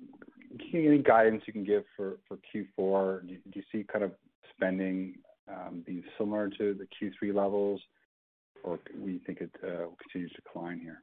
you 0.73 0.89
any 0.93 1.03
guidance 1.03 1.43
you 1.47 1.53
can 1.53 1.65
give 1.65 1.85
for 1.97 2.19
for 2.27 2.39
Q4? 2.55 3.27
Do 3.27 3.37
you, 3.55 3.63
see 3.73 3.85
kind 3.91 4.05
of 4.05 4.13
spending 4.55 5.17
um, 5.49 5.83
being 5.87 6.03
similar 6.19 6.49
to 6.51 6.75
the 6.75 6.87
Q3 6.87 7.35
levels, 7.35 7.81
or 8.63 8.79
we 8.99 9.21
think 9.27 9.41
it 9.41 9.51
uh, 9.63 9.87
will 9.87 9.97
continue 10.03 10.29
to 10.29 10.35
decline 10.35 10.81
here? 10.81 11.03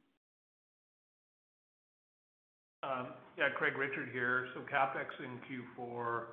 Um, 2.82 3.08
Yeah, 3.36 3.48
Craig 3.56 3.76
Richard 3.76 4.08
here. 4.12 4.46
So 4.54 4.60
CapEx 4.60 5.06
in 5.22 5.38
Q4, 5.48 5.80
um, 5.80 6.26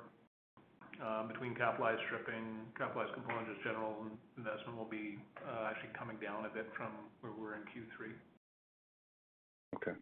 between 1.28 1.54
capitalized 1.54 2.00
stripping, 2.06 2.66
capitalized 2.76 3.12
components, 3.14 3.50
just 3.52 3.64
general 3.64 3.96
investment 4.36 4.76
will 4.76 4.88
be 4.88 5.18
uh, 5.46 5.68
actually 5.70 5.90
coming 5.98 6.16
down 6.16 6.44
a 6.46 6.48
bit 6.48 6.66
from 6.76 6.92
where 7.20 7.32
we're 7.32 7.54
in 7.54 7.62
Q3. 7.70 8.12
Okay. 9.76 9.98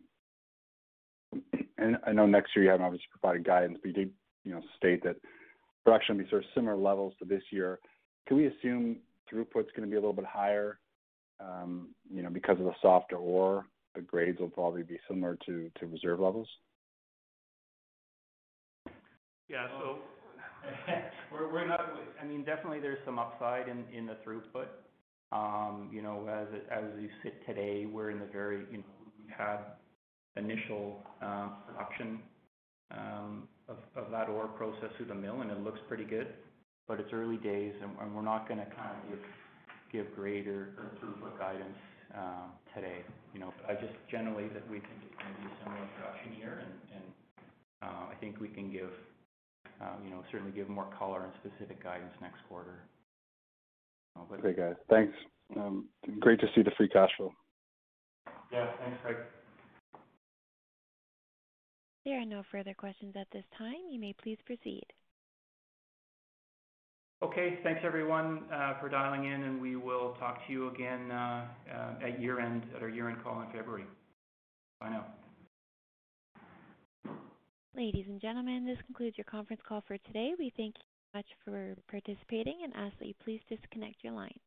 And 1.78 1.98
I 2.06 2.12
know 2.12 2.26
next 2.26 2.54
year 2.54 2.64
you 2.64 2.70
haven't 2.70 2.86
obviously 2.86 3.08
provided 3.10 3.44
guidance, 3.44 3.78
but 3.82 3.88
you 3.88 3.94
did, 3.94 4.10
you 4.44 4.52
know, 4.52 4.62
state 4.76 5.02
that 5.04 5.16
production 5.84 6.16
will 6.16 6.24
be 6.24 6.30
sort 6.30 6.44
of 6.44 6.48
similar 6.54 6.76
levels 6.76 7.14
to 7.18 7.24
this 7.24 7.42
year. 7.50 7.80
Can 8.26 8.36
we 8.36 8.46
assume 8.46 8.98
throughput's 9.30 9.70
gonna 9.74 9.88
be 9.88 9.96
a 9.96 10.00
little 10.00 10.12
bit 10.12 10.24
higher, 10.24 10.78
um, 11.40 11.88
you 12.10 12.22
know, 12.22 12.30
because 12.30 12.58
of 12.58 12.64
the 12.64 12.74
softer 12.80 13.16
ore, 13.16 13.66
the 13.94 14.00
grades 14.00 14.38
will 14.40 14.48
probably 14.48 14.82
be 14.82 14.98
similar 15.08 15.36
to 15.46 15.70
to 15.78 15.86
reserve 15.86 16.20
levels? 16.20 16.48
Yeah, 19.48 19.68
so 19.78 19.98
we're 21.52 21.66
not. 21.66 21.80
I 22.20 22.24
mean, 22.24 22.44
definitely 22.44 22.80
there's 22.80 22.98
some 23.04 23.18
upside 23.18 23.68
in 23.68 24.06
the 24.06 24.16
throughput. 24.26 24.68
Um, 25.32 25.90
You 25.92 26.02
know, 26.02 26.28
as 26.28 26.84
we 26.96 27.10
sit 27.22 27.44
today, 27.46 27.86
we're 27.86 28.10
in 28.10 28.18
the 28.18 28.26
very, 28.26 28.64
you 28.70 28.78
know, 28.78 28.84
we 29.18 29.32
had 29.36 29.58
initial 30.36 31.02
um, 31.22 31.54
production 31.66 32.20
um, 32.90 33.48
of 33.68 34.10
that 34.10 34.28
ore 34.28 34.48
processed 34.48 34.96
through 34.96 35.06
the 35.06 35.14
mill, 35.14 35.40
and 35.40 35.50
it 35.50 35.60
looks 35.60 35.80
pretty 35.88 36.04
good. 36.04 36.28
But 36.86 37.00
it's 37.00 37.12
early 37.12 37.38
days, 37.38 37.72
and 37.82 38.14
we're 38.14 38.22
not 38.22 38.46
gonna 38.48 38.66
kind 38.66 38.90
of 39.12 39.18
give 39.90 40.06
or 40.18 40.92
throughput 41.00 41.38
guidance 41.38 41.78
um, 42.14 42.52
today. 42.74 43.00
You 43.32 43.40
know, 43.40 43.54
I 43.68 43.74
just 43.74 43.94
generally 44.10 44.48
that 44.48 44.68
we 44.68 44.80
think 44.80 44.98
it's 45.06 45.16
gonna 45.16 45.34
be 45.40 45.46
a 45.46 45.64
similar 45.64 45.88
production 45.96 46.34
year, 46.38 46.60
and 46.60 47.04
uh, 47.82 48.12
I 48.12 48.14
think 48.20 48.40
we 48.40 48.48
can 48.48 48.70
give 48.70 48.90
you 50.04 50.10
know, 50.10 50.22
certainly 50.30 50.52
give 50.52 50.68
more 50.68 50.88
color 50.98 51.24
and 51.24 51.32
specific 51.40 51.82
guidance 51.82 52.12
next 52.20 52.38
quarter. 52.48 52.80
Okay, 54.32 54.54
guys. 54.54 54.74
Thanks. 54.88 55.12
Um, 55.56 55.86
Great 56.20 56.40
to 56.40 56.46
see 56.54 56.62
the 56.62 56.70
free 56.76 56.88
cash 56.88 57.10
flow. 57.16 57.32
yeah, 58.52 58.68
thanks, 58.80 58.98
Craig. 59.02 59.16
There 62.04 62.20
are 62.20 62.26
no 62.26 62.42
further 62.52 62.74
questions 62.74 63.14
at 63.18 63.26
this 63.32 63.44
time. 63.56 63.76
You 63.90 63.98
may 63.98 64.14
please 64.22 64.38
proceed. 64.46 64.84
Okay, 67.22 67.58
thanks 67.62 67.80
everyone 67.82 68.42
uh, 68.52 68.78
for 68.80 68.90
dialing 68.90 69.24
in, 69.24 69.42
and 69.44 69.60
we 69.60 69.76
will 69.76 70.14
talk 70.20 70.46
to 70.46 70.52
you 70.52 70.68
again 70.68 71.10
uh, 71.10 71.46
uh, 71.72 72.06
at 72.06 72.20
year-end, 72.20 72.64
at 72.76 72.82
our 72.82 72.90
year-end 72.90 73.22
call 73.24 73.40
in 73.40 73.46
February. 73.46 73.84
Bye 74.80 74.90
now. 74.90 75.06
Ladies 77.76 78.04
and 78.06 78.20
gentlemen, 78.20 78.64
this 78.64 78.78
concludes 78.86 79.18
your 79.18 79.24
conference 79.24 79.60
call 79.68 79.82
for 79.84 79.98
today. 79.98 80.32
We 80.38 80.52
thank 80.56 80.76
you 80.78 80.84
much 81.12 81.26
for 81.44 81.74
participating 81.90 82.58
and 82.62 82.72
ask 82.76 82.96
that 83.00 83.08
you 83.08 83.14
please 83.24 83.40
disconnect 83.48 83.96
your 84.04 84.12
lines. 84.12 84.38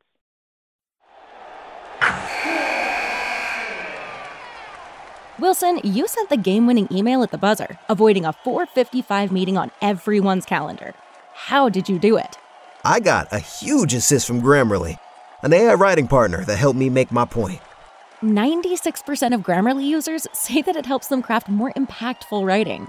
Wilson, 5.38 5.78
you 5.84 6.08
sent 6.08 6.30
the 6.30 6.38
game 6.38 6.66
winning 6.66 6.88
email 6.90 7.22
at 7.22 7.30
the 7.30 7.36
buzzer, 7.36 7.78
avoiding 7.90 8.24
a 8.24 8.32
455 8.32 9.30
meeting 9.30 9.58
on 9.58 9.70
everyone's 9.82 10.46
calendar. 10.46 10.94
How 11.34 11.68
did 11.68 11.86
you 11.86 11.98
do 11.98 12.16
it? 12.16 12.38
I 12.82 12.98
got 12.98 13.30
a 13.30 13.38
huge 13.38 13.92
assist 13.92 14.26
from 14.26 14.40
Grammarly, 14.40 14.98
an 15.42 15.52
AI 15.52 15.74
writing 15.74 16.08
partner 16.08 16.46
that 16.46 16.56
helped 16.56 16.78
me 16.78 16.88
make 16.88 17.12
my 17.12 17.26
point. 17.26 17.60
96% 18.22 19.34
of 19.34 19.42
Grammarly 19.42 19.84
users 19.84 20.26
say 20.32 20.62
that 20.62 20.76
it 20.76 20.86
helps 20.86 21.08
them 21.08 21.20
craft 21.20 21.50
more 21.50 21.72
impactful 21.74 22.46
writing. 22.46 22.88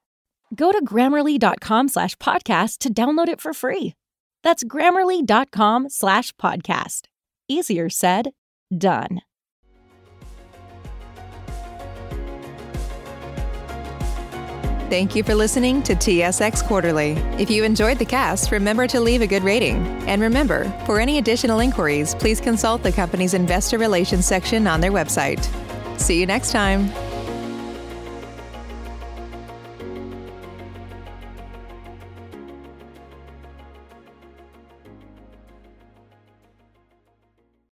Go 0.53 0.71
to 0.71 0.83
grammarly.com 0.83 1.87
slash 1.89 2.15
podcast 2.17 2.79
to 2.79 2.93
download 2.93 3.27
it 3.27 3.41
for 3.41 3.53
free. 3.53 3.93
That's 4.43 4.63
grammarly.com 4.63 5.89
slash 5.89 6.31
podcast. 6.33 7.07
Easier 7.47 7.89
said, 7.89 8.31
done. 8.75 9.21
Thank 14.89 15.15
you 15.15 15.23
for 15.23 15.35
listening 15.35 15.81
to 15.83 15.95
TSX 15.95 16.65
Quarterly. 16.65 17.11
If 17.39 17.49
you 17.49 17.63
enjoyed 17.63 17.97
the 17.97 18.03
cast, 18.03 18.51
remember 18.51 18.87
to 18.87 18.99
leave 18.99 19.21
a 19.21 19.27
good 19.27 19.41
rating. 19.41 19.77
And 20.05 20.21
remember, 20.21 20.65
for 20.85 20.99
any 20.99 21.17
additional 21.17 21.61
inquiries, 21.61 22.13
please 22.15 22.41
consult 22.41 22.83
the 22.83 22.91
company's 22.91 23.33
investor 23.33 23.77
relations 23.77 24.25
section 24.25 24.67
on 24.67 24.81
their 24.81 24.91
website. 24.91 25.47
See 25.97 26.19
you 26.19 26.25
next 26.25 26.51
time. 26.51 26.91